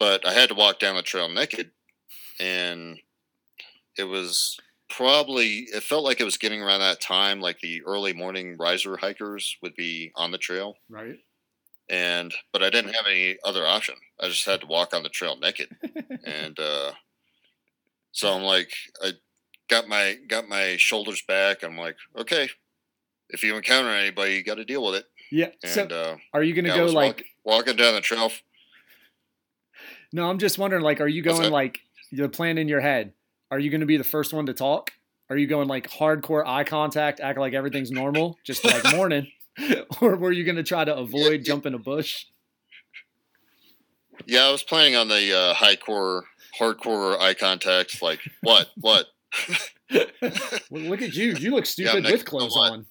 but 0.00 0.26
i 0.26 0.32
had 0.32 0.48
to 0.48 0.54
walk 0.56 0.78
down 0.80 0.96
the 0.96 1.02
trail 1.02 1.28
naked 1.28 1.70
and 2.40 2.98
it 3.96 4.04
was 4.04 4.58
probably 4.88 5.66
it 5.72 5.82
felt 5.84 6.02
like 6.04 6.20
it 6.20 6.24
was 6.24 6.36
getting 6.38 6.60
around 6.60 6.80
that 6.80 7.00
time 7.00 7.40
like 7.40 7.60
the 7.60 7.80
early 7.86 8.12
morning 8.12 8.56
riser 8.58 8.96
hikers 8.96 9.56
would 9.62 9.74
be 9.76 10.10
on 10.16 10.32
the 10.32 10.38
trail 10.38 10.74
Right. 10.88 11.18
and 11.88 12.34
but 12.52 12.62
i 12.62 12.70
didn't 12.70 12.94
have 12.94 13.06
any 13.06 13.36
other 13.44 13.64
option 13.66 13.94
i 14.20 14.26
just 14.28 14.44
had 14.46 14.60
to 14.62 14.66
walk 14.66 14.92
on 14.94 15.02
the 15.04 15.08
trail 15.08 15.36
naked 15.38 15.68
and 16.24 16.58
uh 16.58 16.90
so 18.12 18.32
i'm 18.34 18.42
like 18.42 18.72
i 19.04 19.12
got 19.68 19.86
my 19.86 20.16
got 20.28 20.48
my 20.48 20.76
shoulders 20.76 21.22
back 21.28 21.62
i'm 21.62 21.78
like 21.78 21.96
okay 22.18 22.48
if 23.28 23.44
you 23.44 23.54
encounter 23.54 23.90
anybody 23.90 24.34
you 24.34 24.42
got 24.42 24.56
to 24.56 24.64
deal 24.64 24.84
with 24.84 24.96
it 24.96 25.04
Yeah. 25.30 25.50
and 25.62 25.72
so 25.72 25.84
uh 25.86 26.16
are 26.32 26.42
you 26.42 26.52
gonna 26.54 26.68
yeah, 26.70 26.76
go 26.78 26.86
like? 26.86 27.24
walk- 27.44 27.58
walking 27.66 27.76
down 27.76 27.94
the 27.94 28.00
trail 28.00 28.32
No, 30.12 30.28
I'm 30.28 30.38
just 30.38 30.58
wondering. 30.58 30.82
Like, 30.82 31.00
are 31.00 31.08
you 31.08 31.22
going 31.22 31.50
like 31.50 31.80
the 32.12 32.28
plan 32.28 32.58
in 32.58 32.68
your 32.68 32.80
head? 32.80 33.12
Are 33.50 33.58
you 33.58 33.70
gonna 33.70 33.86
be 33.86 33.96
the 33.96 34.04
first 34.04 34.32
one 34.32 34.46
to 34.46 34.54
talk? 34.54 34.92
Are 35.28 35.36
you 35.36 35.46
going 35.46 35.68
like 35.68 35.88
hardcore 35.90 36.44
eye 36.46 36.64
contact, 36.64 37.20
act 37.20 37.38
like 37.38 37.54
everything's 37.54 37.90
normal, 37.90 38.38
just 38.44 38.64
like 38.64 38.82
morning, 38.96 39.30
or 40.00 40.16
were 40.16 40.32
you 40.32 40.44
gonna 40.44 40.62
try 40.62 40.84
to 40.84 40.96
avoid 40.96 41.40
yeah. 41.40 41.44
jumping 41.44 41.74
a 41.74 41.78
bush? 41.78 42.26
yeah 44.26 44.44
i 44.44 44.50
was 44.50 44.62
planning 44.62 44.94
on 44.94 45.08
the 45.08 45.34
uh 45.34 45.54
high 45.54 45.76
core 45.76 46.24
hardcore 46.58 47.18
eye 47.18 47.32
contact 47.32 48.02
like 48.02 48.20
what 48.42 48.68
what 48.76 49.06
Well, 49.90 50.82
look 50.82 51.02
at 51.02 51.14
you. 51.14 51.32
You 51.32 51.52
look 51.52 51.66
stupid 51.66 52.04
next 52.04 52.12
with 52.12 52.24
clothes 52.26 52.56
on. 52.56 52.86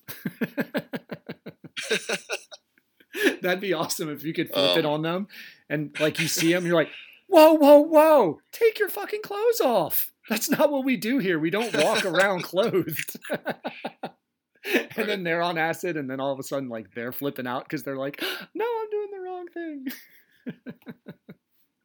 That'd 3.42 3.62
be 3.62 3.74
awesome 3.74 4.10
if 4.10 4.24
you 4.24 4.34
could 4.34 4.50
flip 4.50 4.78
it 4.78 4.86
Um, 4.86 4.92
on 4.92 5.02
them 5.02 5.28
and 5.70 5.98
like 6.00 6.20
you 6.20 6.28
see 6.28 6.52
them, 6.52 6.66
you're 6.66 6.76
like, 6.76 6.90
whoa, 7.30 7.54
whoa, 7.54 7.80
whoa, 7.80 8.42
take 8.52 8.80
your 8.80 8.90
fucking 8.90 9.22
clothes 9.22 9.62
off. 9.62 10.12
That's 10.30 10.50
not 10.50 10.72
what 10.72 10.84
we 10.84 10.98
do 10.98 11.20
here. 11.20 11.40
We 11.40 11.50
don't 11.50 11.76
walk 11.76 12.06
around 12.06 12.44
clothed. 12.44 13.18
and 13.32 15.08
then 15.10 15.24
they're 15.24 15.42
on 15.42 15.58
acid, 15.58 15.98
and 15.98 16.10
then 16.10 16.20
all 16.20 16.34
of 16.34 16.40
a 16.40 16.44
sudden, 16.44 16.70
like 16.70 16.94
they're 16.94 17.12
flipping 17.12 17.48
out 17.48 17.64
because 17.64 17.84
they're 17.84 17.98
like, 17.98 18.22
no, 18.54 18.66
I'm 18.66 18.90
doing 18.90 19.10
the 19.12 19.20
wrong 19.20 19.48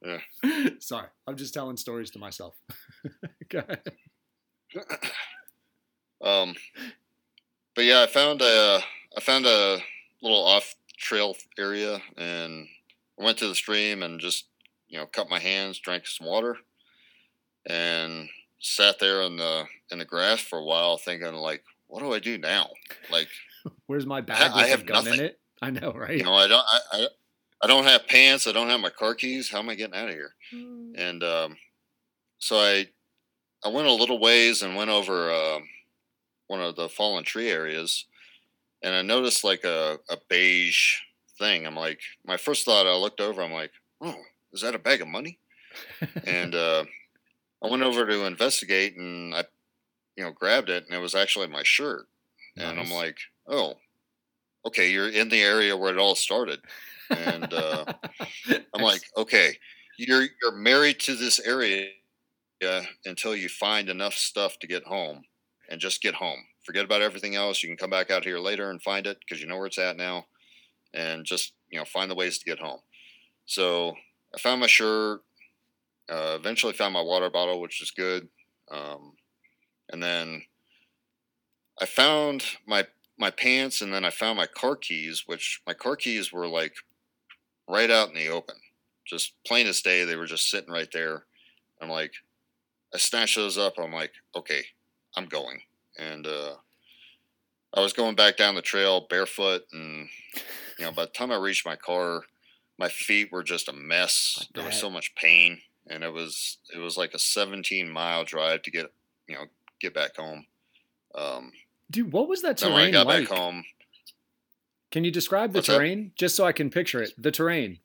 thing. 0.03 0.79
Sorry, 0.79 1.07
I'm 1.27 1.37
just 1.37 1.53
telling 1.53 1.77
stories 1.77 2.11
to 2.11 2.19
myself. 2.19 2.55
Um 6.23 6.55
but 7.75 7.83
yeah 7.83 8.01
i 8.01 8.07
found 8.07 8.41
a 8.41 8.79
i 9.15 9.19
found 9.19 9.45
a 9.45 9.79
little 10.21 10.43
off 10.43 10.75
trail 10.97 11.35
area 11.57 12.01
and 12.17 12.67
I 13.19 13.23
went 13.23 13.37
to 13.39 13.47
the 13.47 13.55
stream 13.55 14.01
and 14.01 14.19
just 14.19 14.47
you 14.95 15.01
know 15.01 15.07
cut 15.07 15.29
my 15.29 15.39
hands 15.39 15.77
drank 15.77 16.07
some 16.07 16.25
water 16.25 16.55
and 17.65 18.29
sat 18.59 18.97
there 18.97 19.23
in 19.23 19.35
the 19.35 19.65
in 19.91 19.99
the 19.99 20.05
grass 20.05 20.39
for 20.39 20.59
a 20.59 20.63
while 20.63 20.95
thinking 20.97 21.33
like 21.33 21.65
what 21.87 21.99
do 21.99 22.13
i 22.13 22.19
do 22.19 22.37
now 22.37 22.69
like 23.11 23.27
Where's 23.87 24.05
my 24.05 24.21
bag 24.21 24.51
I 24.53 24.55
with 24.55 24.65
a 24.65 24.69
have 24.69 24.85
gun 24.85 24.99
in 24.99 25.09
nothing. 25.11 25.25
it? 25.25 25.39
I 25.61 25.69
know, 25.71 25.91
right? 25.91 26.17
you 26.17 26.23
know 26.23 26.33
i 26.33 26.47
don't 26.47 26.63
I, 26.65 26.79
I 26.93 27.07
i 27.63 27.67
don't 27.67 27.83
have 27.83 28.07
pants 28.07 28.47
i 28.47 28.53
don't 28.53 28.69
have 28.69 28.79
my 28.79 28.89
car 28.89 29.15
keys 29.15 29.51
how 29.51 29.59
am 29.59 29.67
i 29.69 29.75
getting 29.75 29.95
out 29.95 30.07
of 30.07 30.15
here 30.15 30.31
and 30.95 31.23
um, 31.23 31.57
so 32.39 32.57
I 32.57 32.87
I 33.65 33.69
went 33.69 33.87
a 33.87 33.93
little 33.93 34.19
ways 34.19 34.61
and 34.61 34.75
went 34.77 34.91
over 34.91 35.29
um 35.33 35.67
one 36.47 36.61
of 36.61 36.75
the 36.77 36.87
fallen 36.87 37.23
tree 37.25 37.49
areas, 37.49 38.05
and 38.83 38.93
I 38.93 39.01
noticed 39.01 39.43
like 39.43 39.63
a, 39.65 39.97
a 40.09 40.17
beige 40.29 40.97
thing. 41.39 41.65
I'm 41.65 41.75
like, 41.75 41.99
my 42.25 42.37
first 42.37 42.65
thought, 42.65 42.85
I 42.85 42.93
looked 42.95 43.19
over. 43.19 43.41
I'm 43.41 43.51
like, 43.51 43.71
oh, 44.01 44.13
is 44.55 44.61
that 44.61 44.75
a 44.75 44.79
bag 44.79 45.01
of 45.01 45.07
money? 45.07 45.37
and 46.25 46.55
uh, 46.55 46.85
I 47.63 47.69
went 47.69 47.83
over 47.83 48.05
to 48.07 48.25
investigate, 48.25 48.95
and 48.97 49.35
I, 49.35 49.43
you 50.15 50.23
know, 50.23 50.31
grabbed 50.31 50.69
it, 50.69 50.85
and 50.85 50.95
it 50.95 51.01
was 51.01 51.15
actually 51.15 51.47
my 51.47 51.63
shirt. 51.63 52.07
And 52.57 52.79
I'm 52.79 52.89
like, 52.89 53.17
oh, 53.47 53.73
okay, 54.65 54.89
you're 54.89 55.09
in 55.09 55.27
the 55.27 55.41
area 55.41 55.75
where 55.75 55.93
it 55.93 55.99
all 55.99 56.15
started. 56.15 56.61
And 57.09 57.53
uh, 57.53 57.85
I'm 58.73 58.81
like, 58.81 59.01
okay, 59.17 59.57
you're 59.97 60.25
you're 60.41 60.55
married 60.55 60.99
to 61.01 61.15
this 61.15 61.39
area 61.39 61.89
until 63.05 63.35
you 63.35 63.49
find 63.49 63.89
enough 63.89 64.13
stuff 64.13 64.57
to 64.59 64.67
get 64.67 64.83
home, 64.85 65.23
and 65.69 65.81
just 65.81 66.01
get 66.01 66.15
home. 66.15 66.39
Forget 66.63 66.85
about 66.85 67.01
everything 67.01 67.35
else. 67.35 67.61
You 67.61 67.69
can 67.69 67.77
come 67.77 67.89
back 67.89 68.09
out 68.09 68.23
here 68.23 68.39
later 68.39 68.71
and 68.71 68.81
find 68.81 69.05
it 69.05 69.19
because 69.19 69.41
you 69.41 69.47
know 69.47 69.57
where 69.57 69.67
it's 69.67 69.77
at 69.77 69.97
now, 69.97 70.25
and 70.93 71.25
just 71.25 71.53
you 71.69 71.77
know 71.77 71.85
find 71.85 72.09
the 72.09 72.15
ways 72.15 72.39
to 72.39 72.45
get 72.45 72.59
home. 72.59 72.79
So 73.45 73.95
I 74.35 74.39
found 74.39 74.61
my 74.61 74.67
shirt. 74.67 75.21
Uh, 76.07 76.35
eventually 76.39 76.73
found 76.73 76.93
my 76.93 77.01
water 77.01 77.29
bottle, 77.29 77.59
which 77.59 77.81
is 77.81 77.89
good. 77.89 78.27
Um, 78.71 79.13
and 79.91 80.03
then 80.03 80.43
I 81.79 81.85
found 81.85 82.43
my 82.67 82.85
my 83.17 83.31
pants, 83.31 83.81
and 83.81 83.93
then 83.93 84.03
I 84.03 84.09
found 84.09 84.37
my 84.37 84.45
car 84.45 84.75
keys, 84.75 85.23
which 85.25 85.61
my 85.65 85.73
car 85.73 85.95
keys 85.95 86.31
were 86.31 86.47
like 86.47 86.73
right 87.67 87.89
out 87.89 88.09
in 88.09 88.15
the 88.15 88.27
open, 88.27 88.55
just 89.05 89.33
plain 89.47 89.67
as 89.67 89.81
day. 89.81 90.03
They 90.03 90.15
were 90.15 90.25
just 90.25 90.49
sitting 90.49 90.71
right 90.71 90.91
there. 90.91 91.25
I'm 91.81 91.89
like, 91.89 92.13
I 92.93 92.97
snatched 92.97 93.37
those 93.37 93.57
up. 93.57 93.73
I'm 93.77 93.93
like, 93.93 94.13
okay, 94.35 94.63
I'm 95.15 95.25
going. 95.25 95.61
And 95.97 96.27
uh, 96.27 96.55
I 97.73 97.79
was 97.79 97.93
going 97.93 98.15
back 98.15 98.37
down 98.37 98.55
the 98.55 98.61
trail 98.61 99.07
barefoot, 99.09 99.63
and 99.71 100.09
you 100.77 100.85
know, 100.85 100.91
by 100.91 101.05
the 101.05 101.11
time 101.11 101.31
I 101.31 101.37
reached 101.37 101.65
my 101.65 101.75
car, 101.75 102.21
my 102.77 102.89
feet 102.89 103.31
were 103.31 103.43
just 103.43 103.67
a 103.69 103.73
mess. 103.73 104.47
There 104.53 104.65
was 104.65 104.75
so 104.75 104.89
much 104.89 105.15
pain, 105.15 105.61
and 105.87 106.03
it 106.03 106.11
was 106.13 106.57
it 106.73 106.79
was 106.79 106.97
like 106.97 107.13
a 107.13 107.19
17 107.19 107.89
mile 107.89 108.23
drive 108.23 108.61
to 108.63 108.71
get 108.71 108.91
you 109.27 109.35
know 109.35 109.45
get 109.79 109.93
back 109.93 110.15
home. 110.17 110.45
Um, 111.13 111.51
Dude, 111.91 112.11
what 112.11 112.27
was 112.27 112.41
that 112.41 112.57
then 112.57 112.71
when 112.73 112.79
I 112.81 112.83
terrain 112.85 112.93
got 112.93 113.07
like? 113.07 113.29
back 113.29 113.37
home, 113.37 113.63
Can 114.91 115.03
you 115.03 115.11
describe 115.11 115.51
the 115.53 115.59
What's 115.59 115.67
that? 115.67 115.75
terrain 115.77 116.11
just 116.15 116.35
so 116.35 116.43
I 116.45 116.51
can 116.51 116.69
picture 116.69 117.01
it? 117.01 117.13
The 117.17 117.31
terrain. 117.31 117.79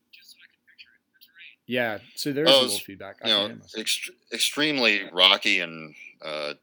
Yeah, 1.67 1.99
so 2.17 2.33
there's 2.33 2.49
Oh, 2.51 2.63
a 2.63 2.63
little 2.63 2.79
feedback. 2.81 3.17
I 3.23 3.29
you 3.29 3.35
know, 3.49 3.55
ext- 3.77 4.11
extremely 4.33 5.03
rocky 5.13 5.61
and 5.61 5.95
uh, 6.21 6.55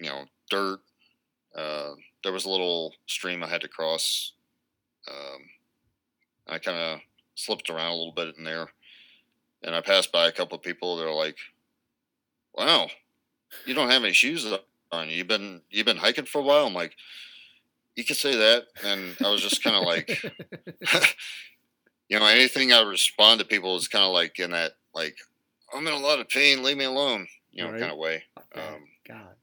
you 0.00 0.06
know 0.08 0.24
dirt. 0.48 0.80
Uh, 1.54 1.90
there 2.22 2.32
was 2.32 2.46
a 2.46 2.50
little 2.50 2.94
stream 3.06 3.42
I 3.42 3.48
had 3.48 3.60
to 3.60 3.68
cross. 3.68 4.32
Um, 5.10 5.40
I 6.46 6.58
kind 6.58 6.78
of 6.78 7.00
slipped 7.38 7.70
around 7.70 7.92
a 7.92 7.94
little 7.96 8.12
bit 8.12 8.34
in 8.36 8.44
there, 8.44 8.68
and 9.62 9.74
I 9.74 9.80
passed 9.80 10.12
by 10.12 10.26
a 10.26 10.32
couple 10.32 10.56
of 10.56 10.62
people. 10.62 10.96
They're 10.96 11.12
like, 11.12 11.38
"Wow, 12.54 12.88
you 13.64 13.74
don't 13.74 13.90
have 13.90 14.02
any 14.04 14.12
shoes 14.12 14.46
on. 14.92 15.08
You've 15.08 15.28
been 15.28 15.62
you've 15.70 15.86
been 15.86 15.96
hiking 15.96 16.24
for 16.26 16.40
a 16.40 16.44
while." 16.44 16.66
I'm 16.66 16.74
like, 16.74 16.96
"You 17.96 18.04
could 18.04 18.16
say 18.16 18.36
that," 18.36 18.66
and 18.84 19.16
I 19.24 19.30
was 19.30 19.42
just 19.42 19.62
kind 19.62 19.76
of 19.76 19.84
like, 19.84 20.22
you 22.08 22.18
know, 22.18 22.26
anything 22.26 22.72
I 22.72 22.82
respond 22.82 23.40
to 23.40 23.46
people 23.46 23.76
is 23.76 23.88
kind 23.88 24.04
of 24.04 24.12
like 24.12 24.38
in 24.38 24.50
that 24.50 24.72
like, 24.94 25.16
"I'm 25.72 25.86
in 25.86 25.94
a 25.94 25.98
lot 25.98 26.18
of 26.20 26.28
pain. 26.28 26.62
Leave 26.62 26.76
me 26.76 26.84
alone," 26.84 27.28
you 27.52 27.62
know, 27.64 27.70
Right. 27.70 27.80
kind 27.80 27.92
of 27.92 27.98
way. 27.98 28.24
Um, 28.54 28.88
God. 29.06 29.36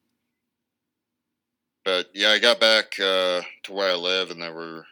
but 1.84 2.08
yeah, 2.13 2.29
I 2.29 2.39
got 2.39 2.60
back 2.60 2.99
uh, 2.99 3.41
to 3.63 3.73
where 3.73 3.91
I 3.91 3.95
live, 3.95 4.31
and 4.31 4.41
there 4.41 4.53
were 4.53 4.86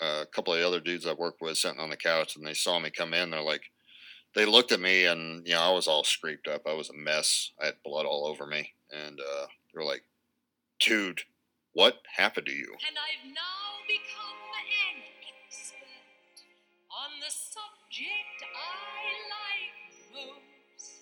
a 0.00 0.26
couple 0.26 0.54
of 0.54 0.62
other 0.62 0.80
dudes 0.80 1.06
I 1.06 1.12
worked 1.12 1.40
with 1.40 1.58
sitting 1.58 1.80
on 1.80 1.90
the 1.90 1.96
couch, 1.96 2.36
and 2.36 2.46
they 2.46 2.54
saw 2.54 2.78
me 2.78 2.90
come 2.90 3.14
in. 3.14 3.30
They're 3.30 3.42
like, 3.42 3.70
they 4.34 4.44
looked 4.44 4.72
at 4.72 4.80
me, 4.80 5.06
and 5.06 5.46
you 5.46 5.54
know 5.54 5.60
I 5.60 5.70
was 5.70 5.88
all 5.88 6.04
scraped 6.04 6.48
up. 6.48 6.62
I 6.66 6.74
was 6.74 6.90
a 6.90 6.94
mess. 6.94 7.52
I 7.60 7.66
had 7.66 7.82
blood 7.84 8.06
all 8.06 8.26
over 8.26 8.46
me, 8.46 8.72
and 8.90 9.18
uh, 9.20 9.46
they 9.46 9.78
were 9.78 9.84
like, 9.84 10.04
"Dude, 10.78 11.22
what 11.72 11.98
happened 12.16 12.46
to 12.46 12.52
you?" 12.52 12.76
And 12.88 12.96
I've 12.96 13.28
now 13.28 13.82
become 13.86 14.38
an 14.56 15.02
expert 15.48 16.46
on 16.90 17.20
the 17.20 17.30
subject 17.30 18.44
I 18.54 19.10
like 19.34 20.26
most. 20.26 20.92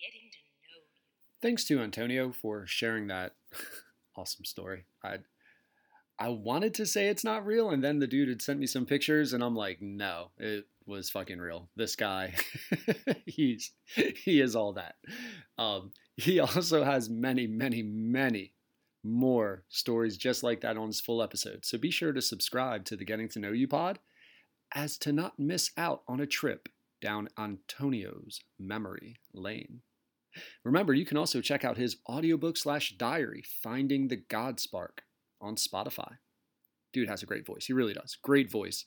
Getting 0.00 0.30
to 0.30 0.38
know 0.38 0.76
you. 0.76 0.82
Thanks 1.42 1.64
to 1.64 1.80
Antonio 1.80 2.30
for 2.30 2.64
sharing 2.66 3.08
that 3.08 3.34
awesome 4.16 4.44
story. 4.44 4.84
I 5.02 5.18
I 6.20 6.28
wanted 6.28 6.74
to 6.74 6.86
say 6.86 7.08
it's 7.08 7.24
not 7.24 7.46
real, 7.46 7.70
and 7.70 7.82
then 7.82 7.98
the 7.98 8.06
dude 8.06 8.28
had 8.28 8.42
sent 8.42 8.60
me 8.60 8.66
some 8.66 8.84
pictures, 8.84 9.32
and 9.32 9.42
I'm 9.42 9.56
like, 9.56 9.80
no, 9.80 10.30
it 10.36 10.66
was 10.86 11.08
fucking 11.08 11.38
real. 11.38 11.70
This 11.76 11.96
guy, 11.96 12.34
he's 13.26 13.72
he 13.94 14.40
is 14.42 14.54
all 14.54 14.74
that. 14.74 14.96
Um, 15.56 15.92
he 16.16 16.38
also 16.40 16.84
has 16.84 17.08
many, 17.08 17.46
many, 17.46 17.82
many 17.82 18.52
more 19.02 19.64
stories 19.70 20.18
just 20.18 20.42
like 20.42 20.60
that 20.60 20.76
on 20.76 20.88
his 20.88 21.00
full 21.00 21.22
episode. 21.22 21.64
So 21.64 21.78
be 21.78 21.90
sure 21.90 22.12
to 22.12 22.20
subscribe 22.20 22.84
to 22.84 22.96
the 22.96 23.04
Getting 23.06 23.30
to 23.30 23.38
Know 23.38 23.52
You 23.52 23.66
pod 23.66 23.98
as 24.74 24.98
to 24.98 25.12
not 25.12 25.38
miss 25.38 25.70
out 25.78 26.02
on 26.06 26.20
a 26.20 26.26
trip 26.26 26.68
down 27.00 27.30
Antonio's 27.38 28.40
memory 28.58 29.16
lane. 29.32 29.80
Remember, 30.64 30.92
you 30.92 31.06
can 31.06 31.16
also 31.16 31.40
check 31.40 31.64
out 31.64 31.78
his 31.78 31.96
audiobook 32.08 32.56
slash 32.56 32.94
diary, 32.98 33.42
Finding 33.62 34.08
the 34.08 34.16
God 34.16 34.60
Spark, 34.60 35.02
on 35.40 35.56
Spotify. 35.56 36.18
Dude 36.92 37.08
has 37.08 37.22
a 37.22 37.26
great 37.26 37.46
voice. 37.46 37.66
He 37.66 37.72
really 37.72 37.94
does. 37.94 38.16
Great 38.22 38.50
voice. 38.50 38.84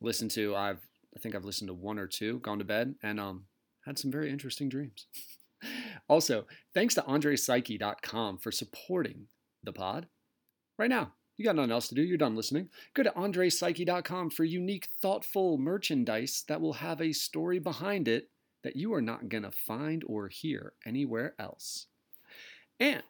Listen 0.00 0.28
to, 0.30 0.54
I've 0.54 0.86
I 1.14 1.18
think 1.18 1.34
I've 1.34 1.44
listened 1.44 1.68
to 1.68 1.74
one 1.74 1.98
or 1.98 2.06
two, 2.06 2.38
gone 2.38 2.58
to 2.58 2.64
bed, 2.64 2.94
and 3.02 3.18
um 3.18 3.44
had 3.84 3.98
some 3.98 4.10
very 4.10 4.30
interesting 4.30 4.68
dreams. 4.68 5.06
also, 6.08 6.46
thanks 6.74 6.94
to 6.94 7.02
AndrePsyche.com 7.02 8.38
for 8.38 8.52
supporting 8.52 9.26
the 9.62 9.72
pod. 9.72 10.06
Right 10.78 10.90
now, 10.90 11.12
you 11.36 11.44
got 11.44 11.56
nothing 11.56 11.72
else 11.72 11.88
to 11.88 11.94
do. 11.94 12.02
You're 12.02 12.18
done 12.18 12.36
listening. 12.36 12.68
Go 12.94 13.02
to 13.02 13.10
AndrePsyche.com 13.12 14.30
for 14.30 14.44
unique, 14.44 14.88
thoughtful 15.00 15.56
merchandise 15.56 16.44
that 16.48 16.60
will 16.60 16.74
have 16.74 17.00
a 17.00 17.12
story 17.12 17.58
behind 17.58 18.08
it 18.08 18.28
that 18.62 18.76
you 18.76 18.92
are 18.92 19.00
not 19.00 19.28
going 19.28 19.44
to 19.44 19.50
find 19.50 20.04
or 20.06 20.28
hear 20.28 20.74
anywhere 20.84 21.34
else. 21.38 21.86
And 22.78 23.02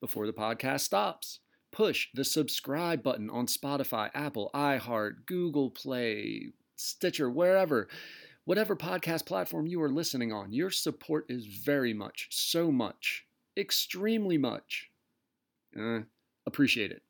before 0.00 0.26
the 0.26 0.32
podcast 0.32 0.80
stops, 0.80 1.40
push 1.78 2.08
the 2.12 2.24
subscribe 2.24 3.04
button 3.04 3.30
on 3.30 3.46
Spotify, 3.46 4.10
Apple, 4.12 4.50
iHeart, 4.52 5.26
Google 5.26 5.70
Play, 5.70 6.48
Stitcher, 6.74 7.30
wherever, 7.30 7.86
whatever 8.44 8.74
podcast 8.74 9.26
platform 9.26 9.68
you 9.68 9.80
are 9.80 9.88
listening 9.88 10.32
on. 10.32 10.50
Your 10.50 10.70
support 10.70 11.26
is 11.28 11.46
very 11.46 11.94
much, 11.94 12.26
so 12.32 12.72
much, 12.72 13.26
extremely 13.56 14.36
much. 14.36 14.90
Uh, 15.78 16.00
appreciate 16.48 16.90
it. 16.90 17.02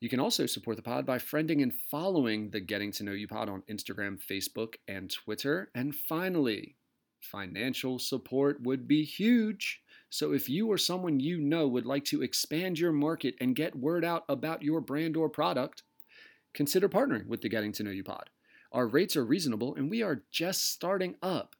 You 0.00 0.08
can 0.08 0.20
also 0.20 0.46
support 0.46 0.78
the 0.78 0.82
pod 0.82 1.04
by 1.04 1.18
friending 1.18 1.62
and 1.62 1.74
following 1.90 2.48
the 2.48 2.60
Getting 2.60 2.92
to 2.92 3.04
Know 3.04 3.12
You 3.12 3.28
pod 3.28 3.50
on 3.50 3.62
Instagram, 3.70 4.18
Facebook, 4.18 4.76
and 4.88 5.10
Twitter. 5.10 5.70
And 5.74 5.94
finally, 5.94 6.76
financial 7.20 7.98
support 7.98 8.62
would 8.62 8.88
be 8.88 9.04
huge. 9.04 9.79
So 10.10 10.32
if 10.32 10.48
you 10.48 10.66
or 10.70 10.76
someone 10.76 11.20
you 11.20 11.38
know 11.38 11.68
would 11.68 11.86
like 11.86 12.04
to 12.06 12.22
expand 12.22 12.78
your 12.78 12.92
market 12.92 13.36
and 13.40 13.54
get 13.54 13.76
word 13.76 14.04
out 14.04 14.24
about 14.28 14.62
your 14.62 14.80
brand 14.80 15.16
or 15.16 15.28
product, 15.28 15.84
consider 16.52 16.88
partnering 16.88 17.26
with 17.26 17.42
the 17.42 17.48
Getting 17.48 17.72
to 17.72 17.84
Know 17.84 17.92
You 17.92 18.02
pod. 18.02 18.28
Our 18.72 18.88
rates 18.88 19.16
are 19.16 19.24
reasonable 19.24 19.74
and 19.76 19.88
we 19.88 20.02
are 20.02 20.24
just 20.32 20.72
starting 20.72 21.14
up. 21.22 21.54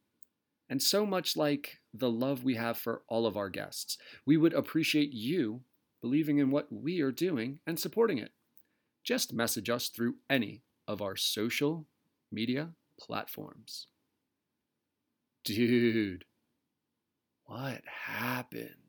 And 0.68 0.82
so 0.82 1.06
much 1.06 1.36
like 1.36 1.78
the 1.94 2.10
love 2.10 2.44
we 2.44 2.56
have 2.56 2.76
for 2.76 3.02
all 3.08 3.24
of 3.26 3.36
our 3.36 3.48
guests, 3.50 3.98
we 4.26 4.36
would 4.36 4.52
appreciate 4.52 5.12
you 5.12 5.62
believing 6.00 6.38
in 6.38 6.50
what 6.50 6.72
we 6.72 7.00
are 7.00 7.12
doing 7.12 7.60
and 7.66 7.78
supporting 7.78 8.18
it. 8.18 8.32
Just 9.04 9.32
message 9.32 9.70
us 9.70 9.88
through 9.88 10.16
any 10.28 10.62
of 10.88 11.00
our 11.00 11.16
social 11.16 11.86
media 12.32 12.70
platforms. 12.98 13.86
Dude, 15.44 16.24
what 17.50 17.82
happened? 17.84 18.79